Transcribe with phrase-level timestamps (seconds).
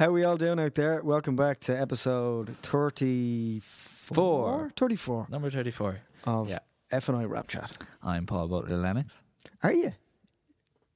[0.00, 1.02] How we all doing out there?
[1.02, 4.14] Welcome back to episode 34?
[4.14, 4.72] Four.
[4.74, 6.00] 34 Number 34.
[6.24, 6.60] of Yeah.
[6.90, 7.72] F&I WrapChat.
[8.02, 9.22] I'm Paul Butler Lennox.
[9.62, 9.92] Are you?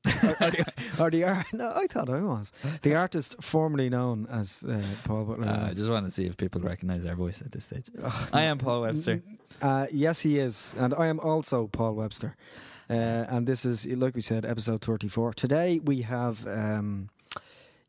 [0.06, 1.44] or, or the, or the art?
[1.52, 2.50] No, I thought I was.
[2.80, 5.48] The artist formerly known as uh, Paul Butler.
[5.48, 7.90] Uh, I just want to see if people recognize our voice at this stage.
[8.02, 9.20] Ugh, I am Paul Webster.
[9.60, 10.74] Uh, yes, he is.
[10.78, 12.36] And I am also Paul Webster.
[12.88, 12.92] Uh,
[13.28, 15.34] and this is, like we said, episode 34.
[15.34, 17.10] Today we have, um,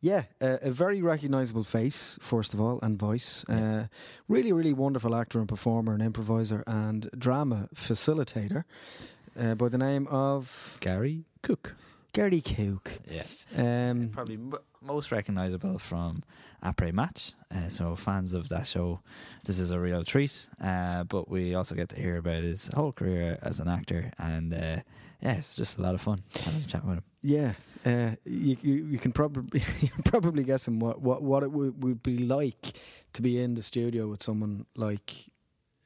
[0.05, 3.43] yeah, a, a very recognizable face, first of all, and voice.
[3.49, 3.87] Uh,
[4.27, 8.65] really, really wonderful actor and performer and improviser and drama facilitator
[9.39, 11.73] uh, by the name of Gary Cooke.
[12.13, 12.91] Gary Cooke.
[13.09, 13.23] Yeah.
[13.57, 16.21] Um, Probably m- most recognizable from
[16.63, 17.33] Après Match.
[17.49, 18.99] Uh, so, fans of that show,
[19.45, 20.47] this is a real treat.
[20.63, 24.11] Uh, but we also get to hear about his whole career as an actor.
[24.19, 24.81] And uh,
[25.21, 27.03] yeah, it's just a lot of fun having a chat with him.
[27.21, 27.53] Yeah,
[27.85, 29.61] uh, you, you you can probably
[30.05, 32.73] probably guessing what what what it would, would be like
[33.13, 35.29] to be in the studio with someone like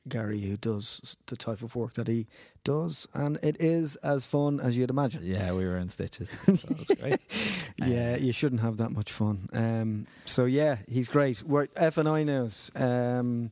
[0.07, 2.27] Gary who does the type of work that he
[2.63, 5.21] does, and it is as fun as you'd imagine.
[5.23, 6.31] Yeah, we were in stitches.
[6.31, 7.21] So it was great.
[7.77, 9.47] Yeah, Uh, you shouldn't have that much fun.
[9.53, 11.43] Um, so yeah, he's great.
[11.43, 12.69] We're F and I news.
[12.75, 13.51] Um,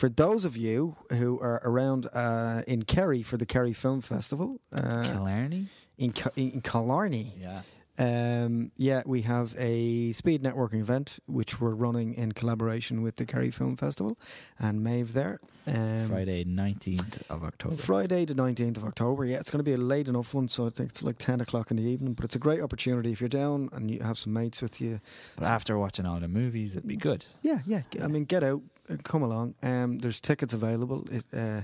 [0.00, 4.60] for those of you who are around uh, in Kerry for the Kerry Film Festival
[4.74, 5.68] uh, Killarney?
[5.96, 7.62] in in Killarney, Yeah.
[7.96, 13.24] um, yeah, we have a speed networking event which we're running in collaboration with the
[13.24, 14.18] Kerry Film Festival
[14.58, 15.38] and Maeve there.
[15.66, 17.76] Um, Friday, 19th of October.
[17.76, 19.24] Friday the 19th of October.
[19.24, 21.40] Yeah, it's going to be a late enough one, so I think it's like 10
[21.40, 22.14] o'clock in the evening.
[22.14, 25.00] But it's a great opportunity if you're down and you have some mates with you.
[25.36, 27.24] But after watching all the movies, it'd be good.
[27.42, 27.82] Yeah, yeah.
[28.02, 28.60] I mean, get out,
[29.02, 29.54] come along.
[29.62, 31.62] Um, there's tickets available it, uh,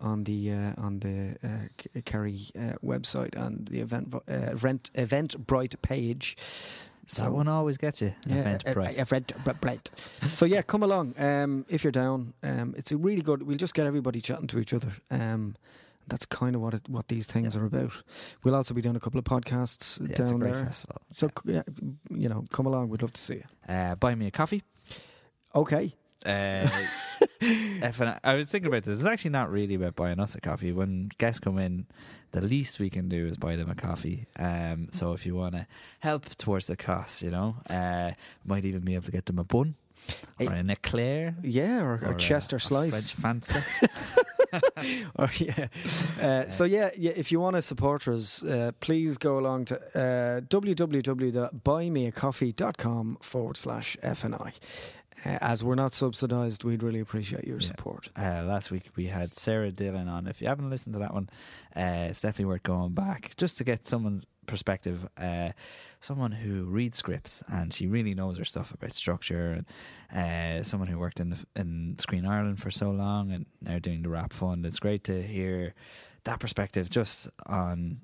[0.00, 5.80] on the uh, on the uh, Kerry uh, website and the event uh, event Eventbrite
[5.82, 6.36] page.
[7.18, 8.14] that one always gets you.
[8.28, 8.98] Event bright.
[8.98, 9.86] uh, Eventbrite.
[10.32, 11.14] so yeah, come along.
[11.18, 13.42] Um, if you're down, um, it's a really good.
[13.42, 14.92] We'll just get everybody chatting to each other.
[15.10, 15.54] Um,
[16.08, 17.60] that's kind of what it, what these things Yeah.
[17.60, 17.92] are about.
[18.42, 20.64] We'll also be doing a couple of podcasts yeah, down it's a great there.
[20.64, 21.00] festival.
[21.14, 21.62] So yeah,
[22.10, 22.88] you know, come along.
[22.88, 23.44] We'd love to see you.
[23.74, 24.62] Uh, buy me a coffee.
[25.54, 25.94] Okay.
[26.24, 26.68] Uh,
[27.40, 28.98] an, I was thinking about this.
[28.98, 30.72] It's actually not really about buying us a coffee.
[30.72, 31.86] When guests come in,
[32.32, 34.26] the least we can do is buy them a coffee.
[34.38, 35.66] Um, so if you want to
[36.00, 38.12] help towards the cost, you know, uh,
[38.44, 39.74] might even be able to get them a bun
[40.40, 41.34] or an eclair.
[41.42, 43.10] Yeah, or, or, a- Chester a slice.
[43.10, 43.88] French fancy.
[45.16, 45.68] or yeah.
[46.20, 47.12] Uh, so yeah, yeah.
[47.16, 53.96] If you want to support us, uh, please go along to uh, www.buymeacoffee.com forward slash
[54.02, 54.52] FNI.
[55.24, 57.66] Uh, as we're not subsidised, we'd really appreciate your Yeah.
[57.68, 58.08] support.
[58.16, 60.26] Uh, last week we had Sarah Dillon on.
[60.26, 61.28] If you haven't listened to that one,
[61.76, 65.06] uh, it's definitely worth going back just to get someone's perspective.
[65.16, 65.50] Uh,
[66.00, 69.62] someone who reads scripts and she really knows her stuff about structure,
[70.10, 73.78] and uh, someone who worked in the, in Screen Ireland for so long and now
[73.78, 74.66] doing the WRAP Fund.
[74.66, 75.74] It's great to hear
[76.24, 78.00] that perspective just on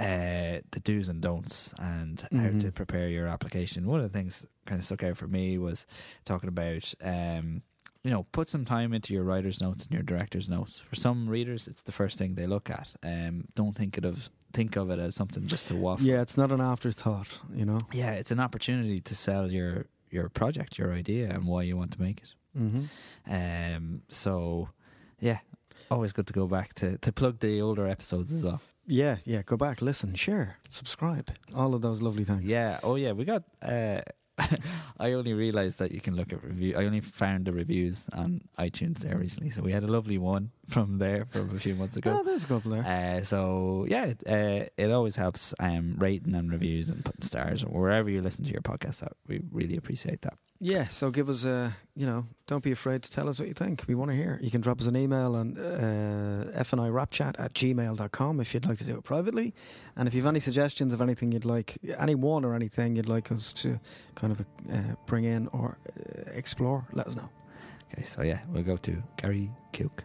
[0.00, 2.60] uh, the do's and don'ts and how Mhm.
[2.60, 3.86] to prepare your application.
[3.86, 5.86] One of the things kind of stuck out for me was
[6.24, 7.62] talking about, um,
[8.02, 10.80] you know, put some time into your writer's notes and your director's notes.
[10.80, 12.88] For some readers, it's the first thing they look at.
[13.02, 16.06] Um, don't think it of think of it as something just to waffle.
[16.06, 17.78] Yeah, it's not an afterthought, you know.
[17.92, 21.92] yeah, it's an opportunity to sell your your project, your idea, and why you want
[21.92, 22.34] to make it.
[22.58, 22.84] Mm-hmm.
[23.32, 24.70] Um, so
[25.20, 25.38] yeah,
[25.90, 28.60] always good to go back to to plug the older episodes as well.
[28.86, 29.42] Yeah, yeah.
[29.42, 32.44] Go back, listen, share, subscribe, all of those lovely things.
[32.44, 32.80] Yeah.
[32.82, 33.12] Oh, yeah.
[33.12, 33.44] We got.
[33.62, 34.00] Uh,
[34.98, 36.74] I only realized that you can look at review.
[36.76, 40.50] I only found the reviews on iTunes there recently, so we had a lovely one
[40.70, 42.18] from there from a few months ago.
[42.20, 42.84] Oh, there's a couple there.
[42.84, 47.64] Uh, so yeah, it, uh, it always helps um, rating and reviews and putting stars
[47.64, 49.00] wherever you listen to your podcast.
[49.00, 50.34] That we really appreciate that.
[50.62, 53.54] Yeah, so give us a, you know, don't be afraid to tell us what you
[53.54, 53.84] think.
[53.88, 54.38] We want to hear.
[54.42, 58.84] You can drop us an email on uh, fnirapchat at gmail.com if you'd like to
[58.84, 59.54] do it privately.
[59.96, 63.08] And if you have any suggestions of anything you'd like, any one or anything you'd
[63.08, 63.80] like us to
[64.16, 67.30] kind of uh, bring in or uh, explore, let us know.
[67.94, 70.04] Okay, so yeah, we'll go to Gary Cooke.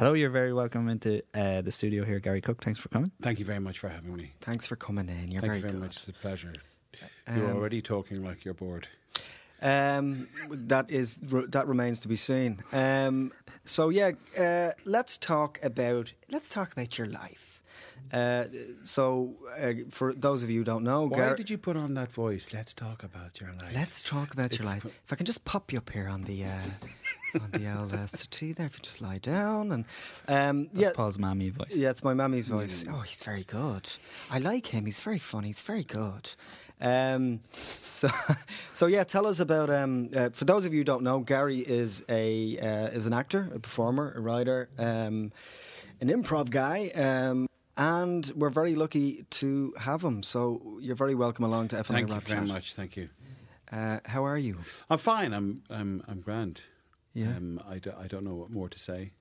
[0.00, 2.64] Hello, you're very welcome into uh, the studio here, Gary Cooke.
[2.64, 3.12] Thanks for coming.
[3.20, 4.32] Thank you very much for having me.
[4.40, 5.30] Thanks for coming in.
[5.30, 5.80] You're Thank very, you very good.
[5.82, 5.96] much.
[5.96, 6.54] It's a pleasure.
[7.36, 8.88] You're Um, already talking like you're bored.
[9.60, 12.62] Um, that is that remains to be seen.
[12.72, 13.34] Um,
[13.66, 17.49] so yeah, uh, let's talk about let's talk about your life.
[18.12, 18.44] Uh,
[18.84, 21.94] so, uh, for those of you who don't know, Why Gar- did you put on
[21.94, 22.52] that voice?
[22.52, 23.72] Let's talk about your life.
[23.74, 24.84] let's talk about your life.
[24.84, 26.60] If I can just pop you up here on the uh,
[27.40, 29.84] on the old uh, settee there, if you just lie down and
[30.26, 31.74] um, That's yeah, Paul's mammy voice.
[31.74, 32.84] yeah, it's my mammy's voice.
[32.90, 33.90] Oh, he's very good.
[34.30, 34.86] I like him.
[34.86, 35.48] He's very funny.
[35.48, 36.30] He's very good.
[36.82, 37.40] Um,
[37.84, 38.08] so,
[38.72, 39.70] so yeah, tell us about.
[39.70, 43.12] Um, uh, for those of you who don't know, Gary is a uh, is an
[43.12, 45.30] actor, a performer, a writer, um,
[46.00, 47.46] an improv guy, um,
[47.80, 50.22] and we're very lucky to have him.
[50.22, 52.48] So you're very welcome along to FNI Thank you very Chat.
[52.48, 52.74] much.
[52.74, 53.08] Thank you.
[53.72, 54.58] Uh, how are you?
[54.90, 55.32] I'm fine.
[55.32, 56.60] I'm I'm I'm grand.
[57.14, 57.28] Yeah.
[57.28, 59.12] Um, I, do, I don't know what more to say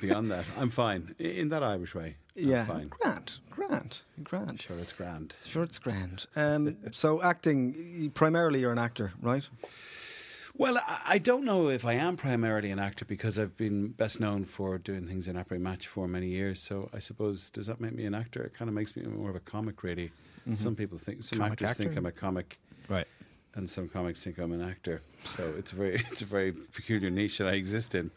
[0.00, 0.44] beyond that.
[0.58, 2.16] I'm fine in that Irish way.
[2.36, 2.88] I'm yeah, fine.
[2.88, 4.62] grand, grand, grand.
[4.62, 5.34] Sure, it's grand.
[5.44, 6.26] Sure, it's grand.
[6.36, 9.48] Um, so acting, primarily, you're an actor, right?
[10.58, 14.44] Well, I, don't know if I am primarily an actor because I've been best known
[14.44, 16.60] for doing things in Après Match for many years.
[16.60, 18.42] So I suppose does that make me an actor?
[18.42, 20.12] It kind of makes me more of a comic, really.
[20.54, 21.96] Some people think some Comic actors think?
[21.96, 22.58] I'm a comic,
[22.88, 23.06] Right.
[23.56, 25.02] and some comics think I'm an actor.
[25.24, 28.10] So it's a very it's a very peculiar niche that I exist in.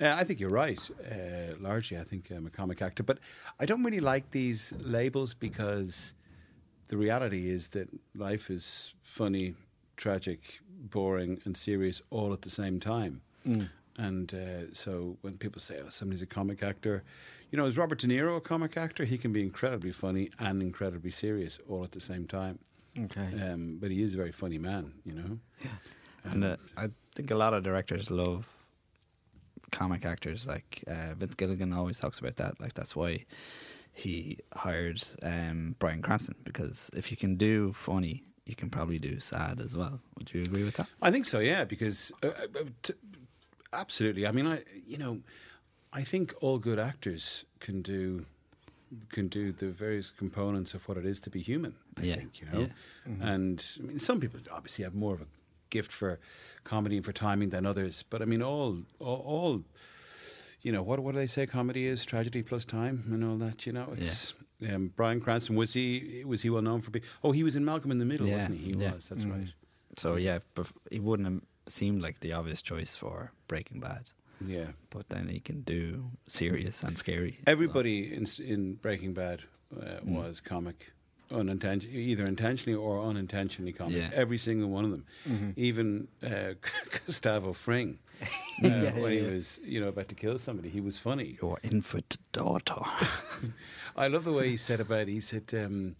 [0.00, 0.78] Uh, I think you're right.
[1.10, 3.18] Uh, largely, I think I'm a comic actor, but
[3.58, 6.14] I don't really like these labels because
[6.86, 9.54] the reality is that life is funny,
[9.96, 13.22] tragic, boring, and serious all at the same time.
[13.96, 17.02] And uh, so when people say, "Oh, somebody's a comic actor,"
[17.50, 19.04] you know, is Robert De Niro a comic actor?
[19.04, 22.58] He can be incredibly funny and incredibly serious all at the same time.
[22.96, 23.28] Okay.
[23.42, 25.38] Um, but he is a very funny man, you know.
[25.62, 25.70] Yeah,
[26.24, 28.48] And uh, I think a lot of directors love
[29.70, 30.46] comic actors.
[30.46, 32.60] Like uh, Vince Gilligan always talks about that.
[32.60, 33.24] Like that's why
[33.92, 39.20] he hired um, Bryan Cranston because if you can do funny, you can probably do
[39.20, 40.00] sad as well.
[40.16, 40.88] Would you agree with that?
[41.02, 42.94] I think so, yeah, because uh, uh, t-
[43.72, 44.26] absolutely.
[44.26, 45.20] I mean, I you know,
[45.92, 48.24] I think all good actors can do
[49.10, 51.74] can do the various components of what it is to be human.
[51.98, 53.32] I Yeah, think you know, yeah.
[53.32, 55.26] and I mean, some people obviously have more of a
[55.70, 56.18] gift for
[56.64, 59.22] comedy and for timing than others, but I mean, all all.
[59.26, 59.62] all
[60.60, 60.98] you know what?
[60.98, 61.46] What do they say?
[61.46, 63.64] Comedy is tragedy plus time, and all that.
[63.64, 64.34] You know, it's
[64.72, 65.56] um, Bryan Cranston.
[65.56, 67.04] Was he was he well known for being?
[67.22, 68.72] Oh, he was in Malcolm in the Middle, Yeah, wasn't he?
[68.72, 68.94] He yeah.
[68.94, 69.08] was.
[69.08, 69.48] That's right.
[69.96, 74.04] So yeah, bef- he wouldn't have seemed like the obvious choice for Breaking Bad,
[74.46, 74.68] Yeah.
[74.90, 77.38] but then he can do serious and scary.
[77.46, 79.42] Everybody in in Breaking Bad
[79.76, 80.14] uh, Mm.
[80.16, 80.92] was comic,
[81.30, 83.96] unintention, either intentionally or unintentionally comic.
[83.96, 84.10] Yeah.
[84.14, 85.50] Every single one of them, Mm-hmm.
[85.56, 86.54] even uh,
[87.06, 87.98] Gustavo Fring,
[88.62, 91.38] Yeah, when yeah, he was you know about to kill somebody, he was funny.
[91.40, 92.80] Your infant daughter.
[93.96, 95.08] I love the way he said about it.
[95.08, 95.94] He said um,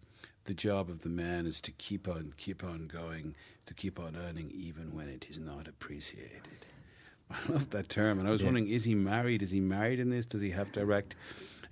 [0.44, 3.36] the job of the man is to keep on, keep on going,
[3.66, 6.66] to keep on earning, even when it is not appreciated.
[7.30, 8.46] I love that term, and I was Yeah.
[8.46, 9.42] wondering: is he married?
[9.42, 10.26] Is he married in this?
[10.26, 11.14] Does he have direct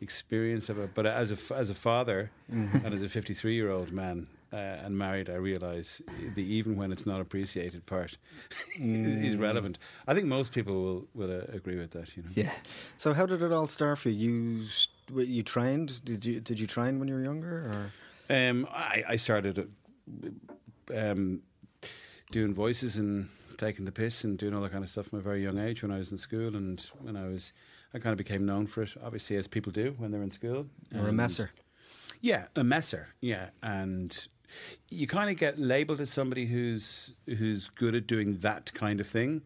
[0.01, 0.91] experience of it?
[0.95, 4.29] But as a as a father and as a fifty three year old man.
[4.53, 6.01] Uh, and married, I realise
[6.37, 8.17] the even when it's not appreciated part
[8.79, 9.79] is relevant.
[10.07, 12.17] I think most people will will uh, agree with that.
[12.17, 12.53] You know, yeah.
[12.97, 14.67] So how did it all start for you?
[15.13, 16.05] You you trained?
[16.05, 17.91] Did you did you train when you were younger?
[18.29, 19.69] Or Um, I, I started
[20.95, 21.43] um,
[22.31, 23.29] doing voices and
[23.59, 25.83] taking the piss and doing all that kind of stuff from a very young age
[25.83, 27.53] when I was in school and when I was
[27.95, 30.67] I kind of became known for it, obviously as people do when they're in school.
[30.95, 31.51] or a messer?
[32.21, 33.09] Yeah, a messer.
[33.21, 34.29] Yeah, and
[34.91, 39.07] you kind of get labelled as somebody who's who's good at doing that kind of
[39.07, 39.43] thing.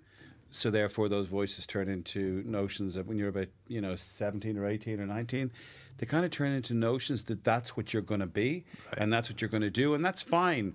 [0.53, 4.67] So therefore, those voices turn into notions that when you're about you know seventeen or
[4.67, 5.53] eighteen or nineteen,
[5.99, 8.65] they kind of turn into notions that that's what you're going to be
[8.97, 10.75] and that's what you're going to do, and that's fine.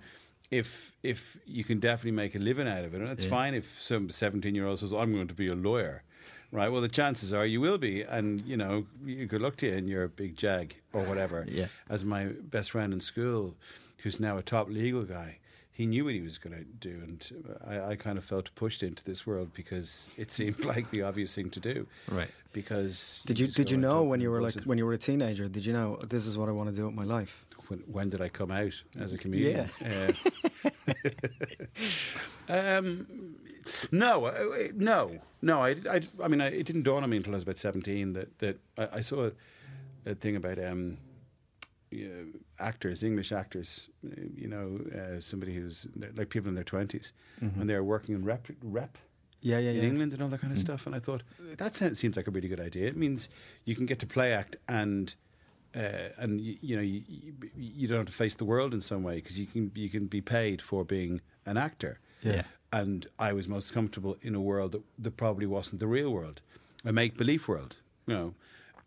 [0.51, 3.29] If if you can definitely make a living out of it, and it's Yeah.
[3.32, 6.03] fine if some seventeen year old says, "I'm going to be a lawyer,"
[6.51, 6.70] right?
[6.72, 9.74] Well, the chances are you will be, and you know, you good luck to you,
[9.74, 11.67] and you're a big jag or whatever Yeah.
[11.89, 13.58] as my best friend in school,
[14.06, 15.40] who's now a top legal guy,
[15.72, 18.84] he knew what he was going to do, and I, I kind of felt pushed
[18.84, 21.88] into this world because it seemed like the obvious thing to do.
[22.08, 22.30] Right.
[22.54, 24.68] Because Did you just did you know when you were like bullshit.
[24.68, 25.50] when you were a teenager?
[25.50, 27.46] Did you know this is what I want to do with my life?
[27.68, 29.70] when, when did I come out as a comedian?
[29.82, 30.12] Yeah.
[32.48, 33.36] Uh, um,
[33.92, 35.64] no, uh, no, no.
[35.64, 38.14] I, I, I mean, I, it didn't dawn on me until I was about seventeen
[38.14, 39.32] that that I, I saw a,
[40.12, 40.98] a thing about um, you know,
[42.60, 43.89] actors, English actors.
[44.06, 47.12] uh, You know, uh, somebody who's like people in their 20s
[47.56, 48.98] when they're working in rep, rep
[49.42, 49.84] Yeah, yeah, in yeah.
[49.84, 50.86] England and all that kind of stuff.
[50.88, 51.24] And I thought
[51.58, 52.88] that sounds, seems like a really good idea.
[52.88, 53.30] It means
[53.65, 55.13] you can get to play act and
[55.75, 58.80] uh, and you, you know you, you, you don't have to face the world in
[58.82, 62.00] some way because you can you can be paid for being an actor.
[62.22, 62.44] Yeah.
[62.72, 66.42] And I was most comfortable in a world that, that probably wasn't the real world,
[66.84, 67.77] a make believe world.
[68.08, 68.34] You know.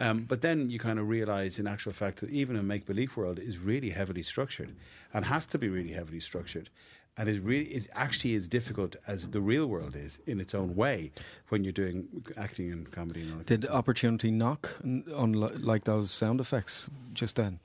[0.00, 3.16] Um, but then you kind of realize, in actual fact, that even a make believe
[3.16, 4.74] world is really heavily structured
[5.12, 6.70] and has to be really heavily structured.
[7.16, 10.76] And is really is actually as difficult as the real world is in its own
[10.76, 11.10] way
[11.48, 13.22] when you're doing acting and comedy.
[13.22, 14.70] And all Did opportunity knock
[15.12, 17.58] on like those sound effects just then?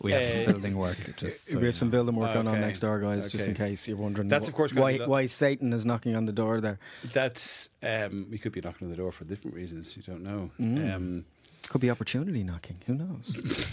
[0.00, 0.98] We have some Uh, building work.
[1.16, 3.28] Just so we have some building work going on next door, guys.
[3.28, 4.26] Just in case you're wondering.
[4.26, 6.80] That's, wh- of course, why why Satan is knocking on the door there.
[7.12, 9.96] That's um, we could be knocking on the door for different reasons.
[9.96, 10.50] You don't know.
[10.58, 10.94] Mm.
[10.94, 11.24] Um,
[11.66, 12.78] Could be opportunity knocking.
[12.86, 13.66] Who knows?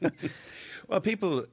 [0.88, 1.44] well, people.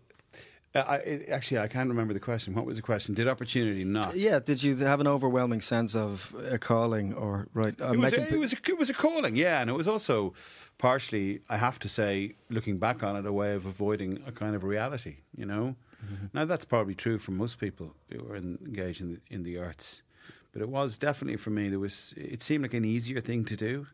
[0.76, 2.54] Uh, I, it- actually, I can't remember the question.
[2.54, 3.16] What was the question?
[3.16, 4.14] Did opportunity knock?
[4.16, 4.40] yeah.
[4.40, 7.76] Did you have an overwhelming sense of a calling or right?
[7.82, 9.88] I'm it was, a, it was a, it was a calling, yeah, and it was
[9.88, 10.34] also
[10.78, 14.56] partially, I have to say, looking back on it, a way of avoiding a kind
[14.56, 15.18] of reality.
[15.36, 16.26] You know, mm-hmm.
[16.34, 20.04] now that's probably true for most people who are engaged in the, in the arts,
[20.52, 21.70] but it was definitely for me.
[21.70, 23.88] There was it seemed like an easier thing to do.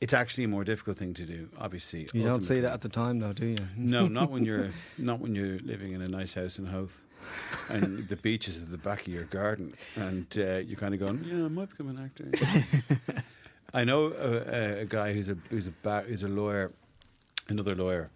[0.00, 1.48] It's actually a more difficult thing to do.
[1.58, 3.58] Obviously, you don't see that at the time, though, do you?
[3.76, 7.02] No, not when you're not when you're living in a nice house in Howth,
[7.68, 11.00] and the beach is at the back of your garden, and uh, you're kind of
[11.00, 13.24] going, "Yeah, I might become an actor."
[13.74, 16.70] I know a, a, a guy who's a who's a ba- who's a lawyer,
[17.48, 18.10] another lawyer,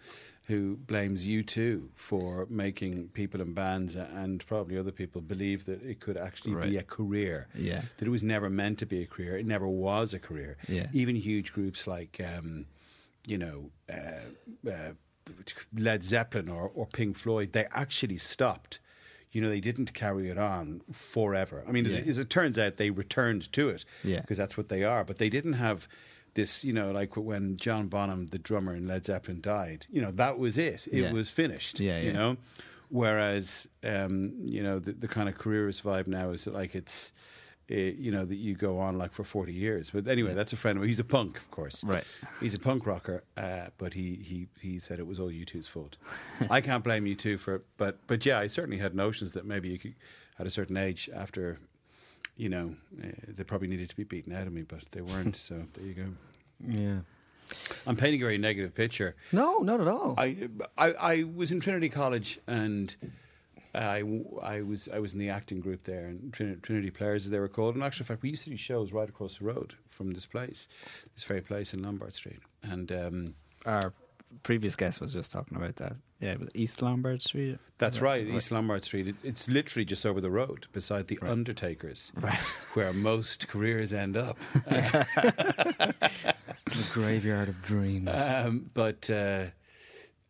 [0.51, 6.01] who blames U2 for making people and bands and probably other people believe that it
[6.01, 7.49] could actually be a career.
[7.55, 7.83] Yeah.
[7.97, 9.39] That it was never meant to be a career.
[9.39, 10.57] It never was a career.
[10.69, 10.89] Yeah.
[10.93, 12.67] Even huge groups like, um,
[13.27, 14.93] you know, uh, uh,
[15.77, 18.79] Led Zeppelin or, or Pink Floyd, they actually stopped.
[19.33, 21.63] You know, they didn't carry it on forever.
[21.69, 21.99] I mean, Yeah.
[21.99, 24.21] as, as it turns out, they returned to it Yeah.
[24.23, 25.05] because that's what they are.
[25.05, 25.87] But they didn't have
[26.41, 29.87] this, you know, like when John Bonham, the drummer in Led Zeppelin, died.
[29.91, 30.87] You know, that was it.
[30.91, 31.13] It Yeah.
[31.13, 31.81] was finished.
[31.81, 32.37] Yeah, You know,
[32.89, 37.13] whereas, um, you know, the, the kind of careerist vibe now is like it's.
[37.73, 40.57] Uh, you know that you go on like for forty years, but anyway, that's a
[40.57, 40.89] friend of mine.
[40.89, 41.85] He's a punk, of course.
[41.85, 42.03] Right.
[42.41, 45.97] He's a punk rocker, uh, but he, he he said it was all U2's fault.
[46.51, 49.79] I can't blame U2 for, but but yeah, I certainly had notions that maybe you
[49.79, 49.95] could,
[50.41, 51.61] at a certain age, after,
[52.37, 55.37] you know, uh, they probably needed to be beaten out of me, but they weren't.
[55.49, 56.07] so there you go.
[56.67, 57.01] Yeah.
[57.87, 59.17] I'm painting a very negative picture.
[59.33, 60.15] No, not at all.
[60.19, 60.49] I,
[60.79, 62.95] I, I was in Trinity College and
[63.75, 64.03] I,
[64.43, 67.39] I was I was in the acting group there, and Trinity, Trinity Players as they
[67.39, 67.77] were called.
[67.77, 70.69] In actual fact, we used to do shows right across the road from this place,
[71.15, 72.41] this very place in Lombard Street.
[72.63, 73.93] And um, Our
[74.43, 75.95] previous guest was just talking about that.
[76.21, 77.59] Yeah, it was East Lombard Street.
[77.79, 79.09] that's Is that right, East Lombard Street.
[79.09, 82.39] It, it's literally just over the road, beside the Undertakers, Right.
[82.75, 84.37] where most careers end up.
[84.65, 85.95] the
[86.93, 88.09] graveyard of dreams.
[88.13, 89.47] Um, but uh,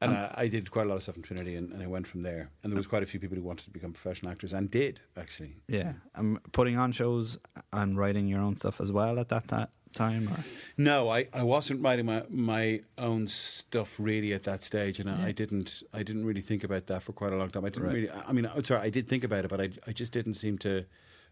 [0.03, 2.07] and I, I did quite a lot of stuff in Trinity, and, and I went
[2.07, 2.51] from there.
[2.63, 5.01] And there was quite a few people who wanted to become professional actors, and did
[5.17, 5.57] actually.
[5.69, 5.95] Yeah.
[6.15, 7.39] I'm putting on shows
[7.73, 10.29] and writing your own stuff as well at that ta- time.
[10.29, 10.45] Or
[10.77, 15.29] No, I, I wasn't writing my, my own stuff really at that stage, and I,
[15.29, 17.65] I didn't I didn't really think about that for quite a long time.
[17.65, 17.95] I didn't Right.
[17.95, 18.11] really.
[18.11, 20.59] I mean, I'm sorry, I did think about it, but I I just didn't seem
[20.59, 20.85] to.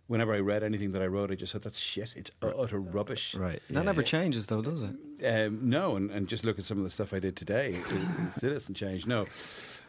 [0.07, 2.15] Whenever I read anything that I wrote, I just thought that's shit.
[2.17, 3.35] It's utter rubbish.
[3.35, 3.61] right.
[3.69, 4.95] that yeah, never changes, though, does it?
[5.23, 7.73] Um, no, and, and just look at some of the stuff I did today.
[7.75, 9.07] It, it still hasn't changed.
[9.07, 9.27] No,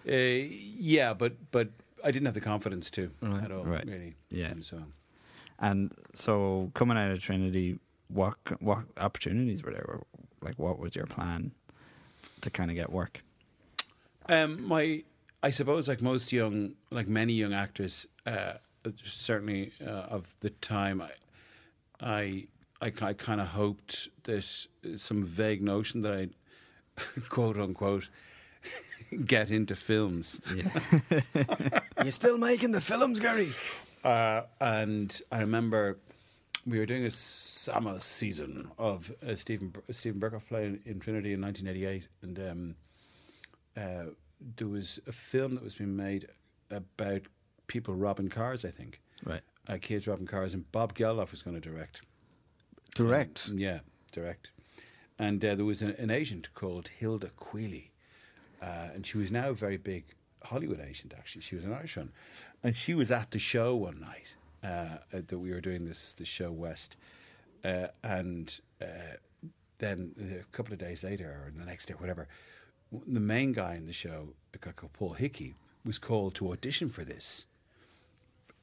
[0.07, 1.69] uh, yeah, but but
[2.03, 3.43] I didn't have the confidence to Right.
[3.45, 3.63] at all.
[3.63, 3.85] Right.
[3.87, 4.15] Really.
[4.29, 4.47] Yeah.
[4.47, 4.83] And so
[5.57, 7.79] And so coming out of Trinity,
[8.11, 9.99] what what opportunities were there?
[10.41, 11.51] Like, what was your plan
[12.41, 13.21] to kind of get work?
[14.27, 15.03] Um, my,
[15.41, 18.53] I suppose, like most young, like many young actors, uh,
[19.05, 21.09] certainly uh, of the time, I,
[21.99, 22.47] I,
[22.81, 24.45] I, ki- kind of hoped that
[24.97, 26.33] some vague notion that I'd
[27.29, 28.09] quote unquote
[29.25, 30.39] get into films.
[30.55, 31.79] Yeah.
[32.03, 33.51] You're still making the films, Gary.
[34.03, 35.97] Uh, and I remember
[36.69, 41.33] we were doing a summer season of a Stephen Stephen Berkoff play in, in Trinity
[41.33, 42.75] in 1988, and um,
[43.75, 44.11] uh,
[44.57, 46.27] there was a film that was being made
[46.69, 47.21] about
[47.67, 48.63] people robbing cars.
[48.63, 49.41] I think right.
[49.67, 52.01] uh, kids robbing cars, and Bob Geldof was going to direct.
[52.95, 53.49] Direct.
[53.49, 53.79] Um, yeah,
[54.11, 54.51] direct.
[55.17, 57.91] And uh, there was an, an agent called Hylda Queally,
[58.61, 60.05] uh, and she was now a very big
[60.43, 61.13] Hollywood agent.
[61.17, 62.11] Actually, she was an Irish one,
[62.63, 66.13] and she was at the show one night uh, uh, that we were doing this
[66.13, 66.95] the show West,
[67.63, 69.17] uh, and uh,
[69.79, 72.27] then a couple of days later or the next day, whatever,
[72.91, 76.89] the main guy in the show, a guy called Paul Hickey, was called to audition
[76.89, 77.45] for this,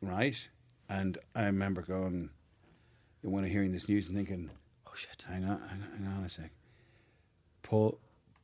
[0.01, 0.49] right?
[0.89, 2.31] And I remember going
[3.23, 4.51] when I'm hearing this news and thinking,
[4.87, 5.25] Oh shit.
[5.29, 6.51] hang on, hang on, hang on a sec.
[7.63, 7.99] Paul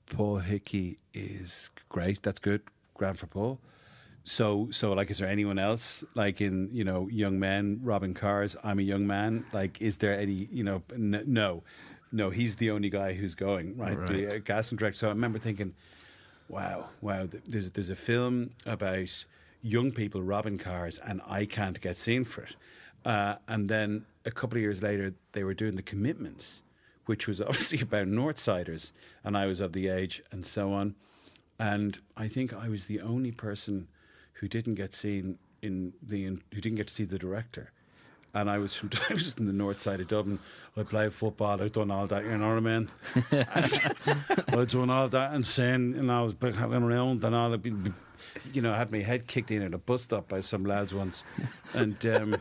[0.06, 2.22] Paul Hickey is great.
[2.22, 2.62] That's good.
[2.94, 3.58] Grand for Paul.
[4.24, 8.56] So so like, is there anyone else like in you know young men robbing cars?
[8.62, 9.44] I'm a young man.
[9.52, 10.82] Like, is there any you know?
[10.92, 11.62] N- no.
[12.12, 14.06] no, he's the only guy who's going, right?
[14.06, 14.36] The Right.
[14.36, 14.98] uh, casting director.
[14.98, 15.74] So I remember thinking,
[16.48, 19.24] wow, wow, th- there's, there's a film about
[19.62, 22.56] young people robbing cars and I can't get seen for it.
[23.04, 26.62] Uh, and then a couple of years later, they were doing The Commitments,
[27.06, 28.92] which was obviously about Northsiders,
[29.24, 30.94] and I was of the age and so on.
[31.58, 33.88] And I think I was the only person
[34.42, 37.70] who didn't get seen in the who didn't get to see the director.
[38.34, 40.40] And I was from I was in the north side of Dublin.
[40.76, 41.62] I played football.
[41.62, 42.24] I'd done all that.
[42.24, 42.88] You know what I mean?
[44.58, 47.52] I'd done all that and saying, and I was going around and all.
[47.52, 47.72] I'd be,
[48.52, 50.92] you know, I had my head kicked in at a bus stop by some lads
[50.94, 51.22] once,
[51.74, 52.36] and um,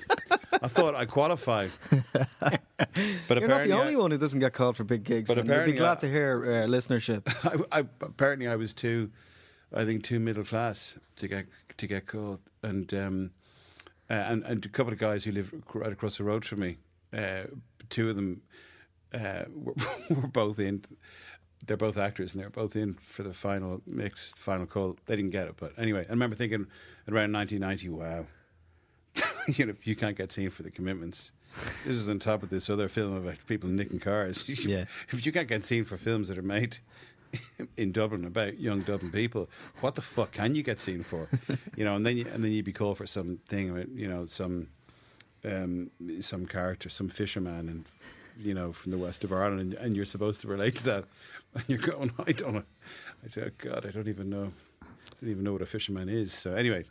[0.61, 1.71] I thought I qualified.
[1.91, 5.27] But You're not apparently the I- only one who doesn't get called for big gigs.
[5.27, 5.45] But then.
[5.45, 7.67] You'd be apparently glad I- to hear uh, listenership.
[7.71, 9.11] I, I, apparently I was too,
[9.75, 11.45] I think too middle class to get
[11.81, 13.31] to get called, and um,
[14.09, 16.77] uh, and and a couple of guys who live right across the road from me,
[17.15, 17.43] uh,
[17.89, 18.41] two of them
[19.13, 19.73] uh, were,
[20.09, 20.83] were both in.
[21.65, 24.97] They're both actors, and they're both in for the final mix, final call.
[25.05, 26.67] They didn't get it, but anyway, I remember thinking
[27.07, 28.25] around 1990, wow,
[29.47, 31.31] you know, you can't get seen for the commitments.
[31.85, 34.45] This is on top of this other film about people nicking cars.
[34.65, 34.85] Yeah.
[35.09, 36.77] if you can't get seen for films that are made
[37.77, 41.29] in Dublin about young Dublin people, what the fuck can you get seen for?
[41.75, 44.67] you know, and then you, and then you'd be called for something, you know, some
[45.43, 47.85] um, some character, some fisherman, and
[48.37, 51.05] you know, from the west of Ireland, and, and you're supposed to relate to that,
[51.55, 52.63] and you're going, I don't know.
[53.23, 54.51] I said, oh, God, I don't even know.
[55.21, 56.33] I don't even know what a fisherman is.
[56.33, 56.83] So anyway,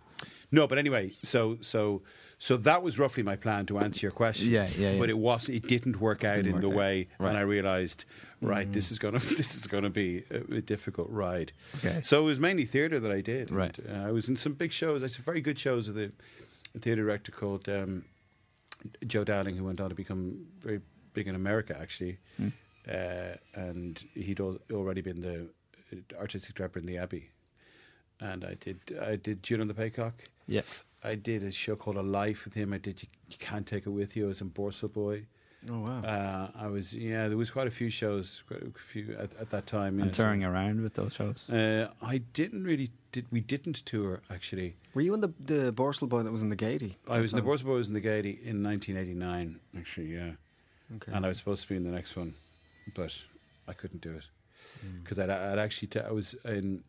[0.52, 2.02] no, but anyway, so so
[2.38, 4.50] so that was roughly my plan to answer your question.
[4.50, 4.98] Yeah, yeah, yeah.
[5.00, 6.74] But it was it didn't work out Didn't in the out.
[6.74, 7.28] way, Right.
[7.30, 8.04] and I realised,
[8.40, 11.52] right, this is gonna this is gonna be a, a difficult ride.
[11.78, 12.00] Okay.
[12.02, 13.50] So it was mainly theatre that I did.
[13.50, 13.76] Right.
[13.78, 15.02] And, uh, I was in some big shows.
[15.02, 16.12] I saw very good shows with a,
[16.74, 18.04] a theatre director called um,
[19.06, 20.80] Joe Dowling, who went on to become very
[21.14, 22.18] big in America, actually.
[22.36, 22.48] Hmm.
[22.88, 25.48] Uh, and he'd al- already been the
[25.92, 27.30] uh, artistic director in the Abbey.
[28.20, 30.12] And I did I did Juno and the Paycock.
[30.46, 30.82] Yes.
[31.02, 32.72] I did a show called A Life with him.
[32.74, 34.26] I did You, you Can't Take It With You.
[34.26, 35.24] I was in Borstal Boy.
[35.70, 36.00] Oh wow!
[36.02, 37.28] Uh, I was yeah.
[37.28, 39.98] There was quite a few shows, quite a few at, at that time.
[40.00, 41.46] And know, so- touring around with those shows.
[41.50, 43.26] Uh, I didn't really did.
[43.30, 44.76] We didn't tour actually.
[44.94, 46.96] Were you in the the Borstal boy that was in the Gaiety?
[47.08, 49.60] I was in the Borstal was in the Gaiety in 1989.
[49.76, 50.30] Actually, yeah.
[50.96, 51.12] Okay.
[51.12, 52.34] And I was supposed to be in the next one,
[52.94, 53.14] but
[53.68, 54.24] I couldn't do it
[54.86, 55.02] Mm.
[55.02, 56.84] because I'd, I'd actually t- I was in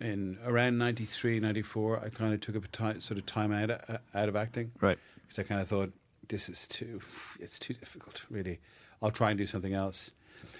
[0.00, 2.00] in around 93, 94.
[2.04, 4.98] I kind of took a time, sort of time out uh, out of acting Right.
[5.22, 5.92] because I kind of thought
[6.28, 7.00] this is too
[7.38, 8.24] it's too difficult.
[8.30, 8.60] Really,
[9.02, 10.10] I'll try and do something else.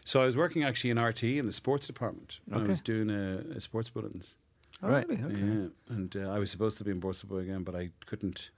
[0.05, 2.38] So I was working actually in RTÉ in the sports department.
[2.53, 2.62] Okay.
[2.64, 4.35] I was doing a, a sports bulletins.
[4.83, 5.09] Oh, Right.
[5.09, 5.22] really?
[5.22, 5.38] Okay.
[5.40, 8.50] Yeah, and uh, I was supposed to be in Borstal again, but I couldn't.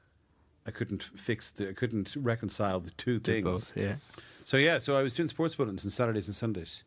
[0.66, 1.70] I couldn't fix the.
[1.70, 3.44] I couldn't reconcile the two Did things.
[3.44, 3.76] both.
[3.76, 3.96] Yeah.
[4.44, 6.84] So yeah, so I was doing sports bulletins on Saturdays and Sundays.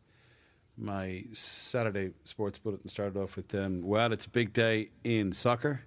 [0.78, 5.80] My Saturday sports bulletin started off with, um, "Well, it's a big day in soccer,"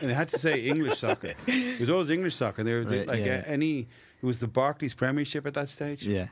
[0.00, 1.34] and they had to say English soccer.
[1.46, 2.62] It was always English soccer.
[2.64, 3.42] They were Right, like yeah.
[3.46, 3.88] any.
[4.22, 6.06] It was the Barclays Premiership at that stage.
[6.06, 6.28] Yeah.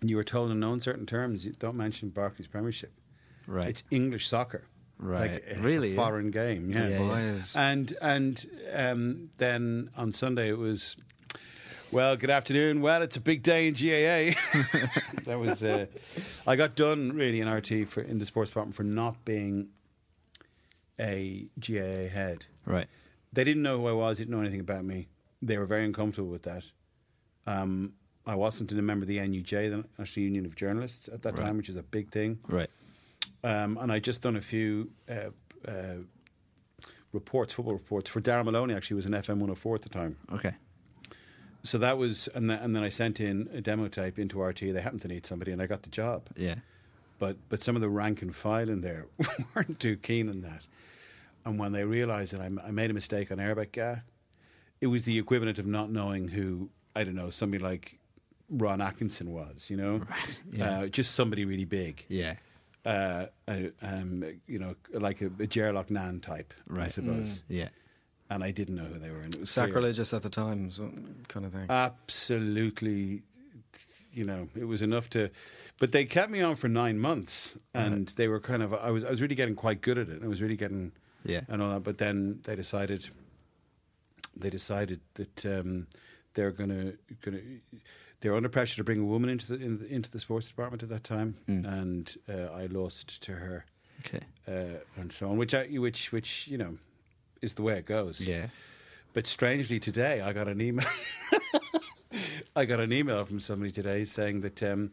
[0.00, 2.92] And you were told in no uncertain terms, you don't mention Barclays Premiership.
[3.46, 3.68] Right.
[3.68, 4.64] It's English soccer.
[4.98, 5.30] right.
[5.32, 5.88] Like, really?
[5.88, 5.96] a yeah.
[5.96, 6.70] foreign game.
[6.70, 6.88] Yeah.
[6.88, 7.40] Yeah.
[7.56, 10.96] And and um, then on Sunday it was,
[11.92, 12.80] well, good afternoon.
[12.80, 14.38] Well, it's a big day in GAA.
[15.26, 15.62] that was.
[15.62, 15.86] Uh,
[16.46, 19.68] I got done really in RTÉ for in the sports department for not being
[20.98, 22.46] a GAA head.
[22.66, 22.86] Right.
[23.32, 24.18] They didn't know who I was.
[24.18, 25.08] They didn't know anything about me.
[25.40, 26.64] They were very uncomfortable with that.
[27.46, 27.94] Um,
[28.26, 31.46] I wasn't a member of the NUJ, the National Union of Journalists, at that Right.
[31.46, 32.38] time, which is a big thing.
[32.46, 32.70] Right.
[33.42, 35.30] Um, and I just done a few uh,
[35.68, 35.72] uh,
[37.12, 38.74] reports, football reports for Darren Maloney.
[38.74, 40.16] Actually, was an FM 104 at the time.
[40.32, 40.52] Okay.
[41.64, 44.72] So that was, and, then and then I sent in a demo tape into RTÉ.
[44.72, 46.26] They happened to need somebody, and I got the job.
[46.36, 46.56] Yeah.
[47.18, 49.06] But but some of the rank and file in there
[49.54, 50.66] weren't too keen on that.
[51.44, 53.96] And when they realised that I, I made a mistake on Arabic, uh,
[54.80, 57.98] it was the equivalent of not knowing who I don't know somebody like
[58.50, 59.70] Ron Atkinson was.
[59.70, 60.02] You know,
[60.50, 60.80] Yeah.
[60.80, 62.34] uh, just somebody really big Yeah.
[62.84, 66.92] uh, uh, um, you know, like a, a Gerlach Nan type, I Right.
[66.92, 67.44] suppose.
[67.48, 67.68] Yeah.
[68.34, 69.20] And I didn't know who they were.
[69.20, 69.66] And it was clear.
[69.66, 70.90] Sacrilegious at the time, so
[71.28, 71.66] kind of thing.
[71.70, 73.22] Absolutely,
[74.12, 75.30] you know, it was enough to.
[75.78, 78.72] But they kept me on for nine months, and they were kind of.
[78.74, 79.04] I was.
[79.04, 80.22] I was really getting quite good at it.
[80.22, 80.92] I was really getting.
[81.24, 81.42] Yeah.
[81.48, 81.82] And all that.
[81.82, 83.08] But then they decided.
[84.36, 85.86] They decided that um,
[86.34, 87.40] they're gonna gonna.
[88.20, 90.82] They were under pressure to bring a woman into the in, into the sports department
[90.82, 91.66] at that time, Mm.
[91.80, 93.66] and uh, I lost to her.
[94.06, 94.20] Okay.
[94.48, 96.78] uh, and so on, which I, which which you know
[97.42, 98.20] is the way it goes.
[98.20, 98.46] Yeah.
[99.12, 100.86] But strangely, today I got an email.
[102.56, 104.92] I got an email from somebody today saying that um,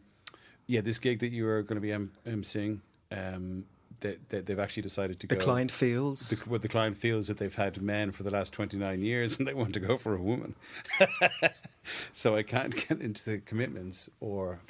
[0.66, 2.80] yeah, this gig that you were going to be em- emceeing,
[3.12, 3.64] um,
[4.00, 5.38] they, they, they've actually decided to The go.
[5.38, 6.30] The client feels.
[6.30, 9.46] The, what the client feels that they've had men for the last 29 years and
[9.48, 10.54] they want to go for a woman.
[12.12, 14.60] so I can't get into the commitments or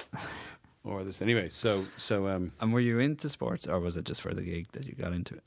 [0.82, 1.48] or this anyway.
[1.50, 4.68] So so um, And were you into sports, or was it just for the gig
[4.72, 5.42] that you got into it?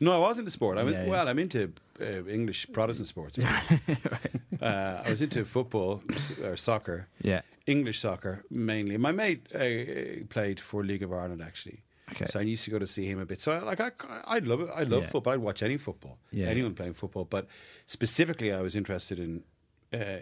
[0.00, 0.78] No, I wasn't into sport.
[0.78, 1.10] I mean, Yeah, yeah.
[1.10, 3.38] well, I'm into uh, English Protestant sports.
[4.62, 6.02] uh, I was into football
[6.42, 7.42] or soccer, Yeah.
[7.66, 8.96] English soccer mainly.
[8.96, 11.82] My mate uh, played for League of Ireland actually.
[12.12, 12.24] Okay.
[12.26, 13.40] So I used to go to see him a bit.
[13.40, 13.90] So I, like I,
[14.26, 14.70] I'd love it.
[14.74, 15.10] I love Yeah.
[15.10, 15.32] football.
[15.34, 16.18] I'd watch any football.
[16.32, 17.24] Yeah, anyone playing football.
[17.26, 17.46] But
[17.86, 19.44] specifically, I was interested in
[19.92, 20.20] uh,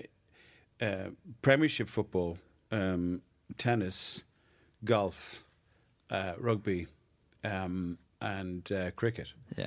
[0.84, 1.10] uh,
[1.42, 2.38] Premiership football,
[2.72, 3.22] um,
[3.56, 4.24] tennis,
[4.84, 5.44] golf,
[6.10, 6.88] uh, rugby,
[7.44, 9.32] um, and uh, cricket.
[9.56, 9.66] Yeah.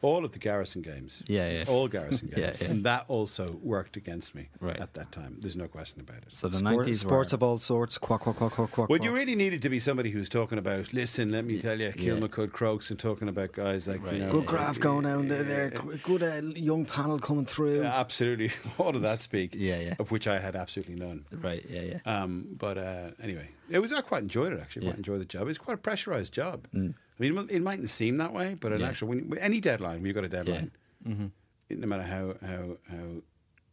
[0.00, 1.24] All of the Garrison games.
[1.26, 1.64] Yeah, yeah.
[1.66, 2.58] All Garrison games.
[2.60, 2.68] yeah.
[2.68, 4.76] And that also worked against me Right.
[4.76, 5.38] at that time.
[5.40, 6.36] There's no question about it.
[6.36, 7.98] So the Sport- nineties sports were, of all sorts.
[7.98, 8.88] Quack, quack, quack, quack, quack.
[8.88, 11.88] Well, you really needed to be somebody who's talking about, listen, let me tell you,
[11.90, 14.12] Kilmacud Crokes and talking about guys like, Right.
[14.14, 14.30] you know.
[14.30, 15.42] Good graph going down there.
[15.42, 15.70] there.
[16.04, 17.80] Good uh, young panel coming through.
[17.82, 18.52] Yeah, absolutely.
[18.78, 19.50] All of that speak.
[19.56, 19.94] Yeah, yeah.
[19.98, 21.24] Of which I had absolutely none.
[21.32, 21.64] right.
[21.68, 21.98] Yeah, yeah.
[22.22, 23.92] Um, but uh, anyway, it was.
[23.92, 24.86] I quite enjoyed it actually.
[24.86, 25.48] I Quite enjoyed the job.
[25.48, 26.68] It's quite a pressurized job.
[26.72, 26.94] Mm.
[27.18, 28.88] I mean, it mightn't seem that way, but in Yeah.
[28.88, 30.70] actual, when, any deadline, when you've got a deadline,
[31.06, 31.26] Mm-hmm.
[31.68, 33.22] it- no matter how how how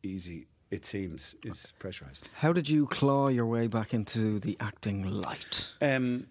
[0.03, 2.27] easy it seems, is pressurized.
[2.35, 5.73] How did you claw your way back into the acting light?
[5.81, 6.27] Um,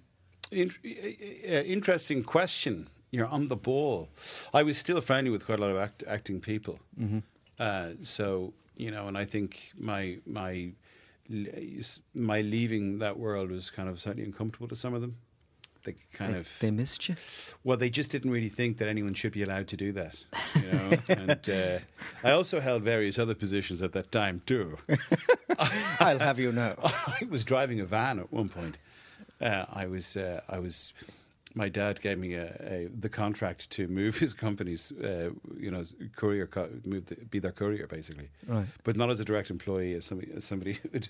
[0.50, 2.88] in, uh, interesting question.
[3.10, 4.08] You're on the ball.
[4.52, 6.78] I was still friendly with quite a lot of act, acting people.
[7.00, 7.20] Mm-hmm.
[7.58, 10.72] Uh, so you know, and I think my my
[12.14, 15.16] my leaving that world was kind of slightly uncomfortable to some of them.
[15.84, 17.14] They kind They, of they missed you.
[17.62, 20.16] well, they just didn't really think that anyone should be allowed to do that.
[20.56, 21.78] You know, and uh,
[22.26, 24.78] I also held various other positions at that time too.
[26.00, 26.74] I'll have you know.
[26.82, 28.76] I was driving a van at one point.
[29.40, 30.92] Uh, I was, uh, I was.
[31.56, 35.84] My dad gave me a, a, the contract to move his company's, uh, you know,
[36.16, 38.66] courier, co- move the, be their courier basically, Right.
[38.82, 41.08] but not as a direct employee, as somebody, as somebody who'd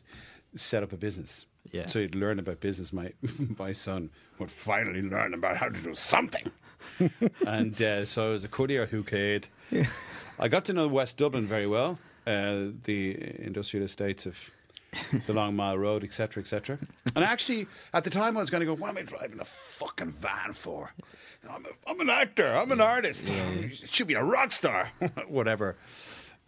[0.55, 1.47] set up a business.
[1.73, 1.87] Yeah.
[1.87, 2.93] So he'd learn about business.
[2.93, 3.13] My
[3.59, 6.51] my son would finally learn about how to do something.
[7.47, 9.49] and uh, so I was a courier who could.
[10.39, 14.51] I got to know West Dublin very well, uh, the industrial estates of
[15.27, 16.79] the Long Mile Road, etc., etc.
[17.17, 19.45] And actually, at the time, I was going to go, "What am I driving a
[19.45, 20.93] fucking van for?
[21.49, 22.55] I'm, a, I'm an actor.
[22.55, 23.31] I'm an artist.
[23.91, 24.91] Should be a rock star,
[25.29, 25.77] whatever."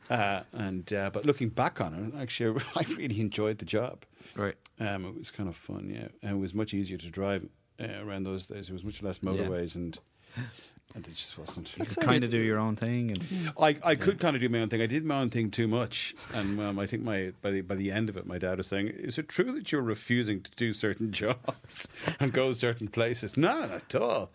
[0.09, 4.05] Uh, and uh, but looking back on it, actually, I really enjoyed the job.
[4.35, 4.57] Right.
[4.79, 6.09] Um, it was kind of fun, yeah.
[6.23, 7.49] And it was much easier to drive
[7.81, 8.69] uh, around those days.
[8.69, 9.99] It was much less motorways, and
[10.95, 11.77] and it just wasn't.
[11.77, 14.61] You kind of do your own thing, and I, I could kind of do my
[14.61, 14.81] own thing.
[14.81, 17.75] I did my own thing too much, and um, I think my by the by
[17.75, 20.51] the end of it, my dad was saying, "Is it true that you're refusing to
[20.57, 24.31] do certain jobs and go certain places?" No, not at all.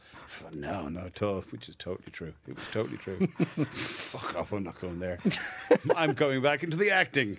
[0.53, 1.41] No, not at all.
[1.49, 2.33] Which is totally true.
[2.47, 3.27] It was totally true.
[3.71, 4.51] Fuck off!
[4.51, 5.19] I'm not going there.
[5.95, 7.37] I'm going back into the acting.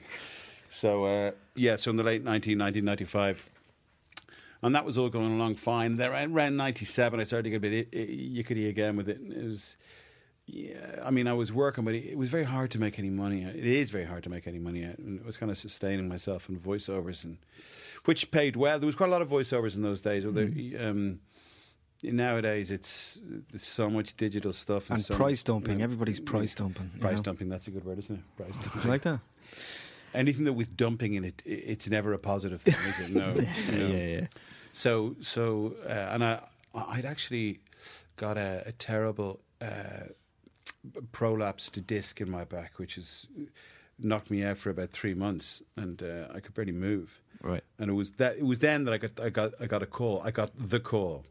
[0.69, 3.51] So uh, yeah, so in the late 19, 1995.
[4.65, 5.97] And that was all going along fine.
[5.97, 9.19] Then around- around '97, I started to get a bit yickety again with it.
[9.19, 9.77] And It was,
[10.47, 11.01] yeah.
[11.05, 13.43] I mean, I was working, but it, was very hard to make any money.
[13.43, 14.85] It is very hard to make any money.
[14.85, 17.39] out, And it was kind of sustaining myself in voiceovers, and
[18.05, 18.79] which paid well.
[18.79, 20.25] There was quite a lot of voiceovers in those days.
[20.25, 21.19] Although, um,
[22.05, 23.19] nowadays, it's
[23.51, 25.79] there's so much digital stuff and, And so price much- dumping.
[25.79, 25.85] yeah.
[25.85, 26.91] Everybody's price dumping.
[27.01, 27.23] Price know.
[27.23, 27.49] dumping.
[27.49, 28.37] That's a good word, isn't it?
[28.37, 28.83] Price dumping.
[28.85, 29.21] you like that?
[30.15, 33.11] Anything that with dumping in it, it's never a positive thing, is it?
[33.11, 33.33] No.
[33.79, 33.95] no.
[33.95, 34.27] yeah, yeah.
[34.73, 36.41] So so uh, and I
[36.75, 37.61] I'd actually
[38.17, 40.09] got a, a terrible uh,
[41.13, 43.27] prolapsed disc in my back, which has
[43.99, 47.21] knocked me out for about three months, and uh, I could barely move.
[47.43, 47.63] Right.
[47.79, 49.87] And it was that it was then that I got I got I got a
[49.87, 50.23] call.
[50.23, 51.25] I got the call,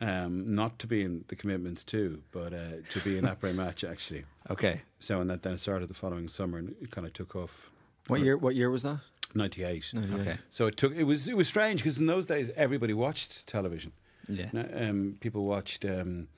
[0.00, 3.84] um, not to be in the commitments too, but uh, to be in après match
[3.84, 4.24] actually.
[4.50, 4.82] Okay.
[4.98, 7.70] So and that then started the following summer, and it kind of took off.
[8.06, 8.36] What year?
[8.36, 8.98] What year was that?
[9.34, 9.92] Ninety eight.
[9.96, 10.36] Okay.
[10.50, 10.94] So it took.
[10.94, 11.28] It was.
[11.28, 13.92] It was strange because in those days everybody watched television.
[14.28, 14.50] Yeah.
[14.54, 16.28] Um, people watched, um,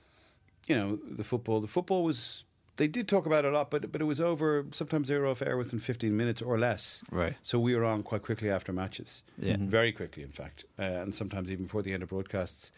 [0.67, 1.61] you know, the football.
[1.61, 2.45] The football was.
[2.79, 4.67] They did talk about it a lot, but but it was over.
[4.73, 7.03] Sometimes they were off air within fifteen minutes or less.
[7.11, 7.35] Right.
[7.43, 9.23] So we were on quite quickly after matches.
[9.39, 9.57] Yeah.
[9.57, 9.69] Mhm.
[9.69, 12.73] Very quickly, in fact, uh, and sometimes even before the end of broadcasts.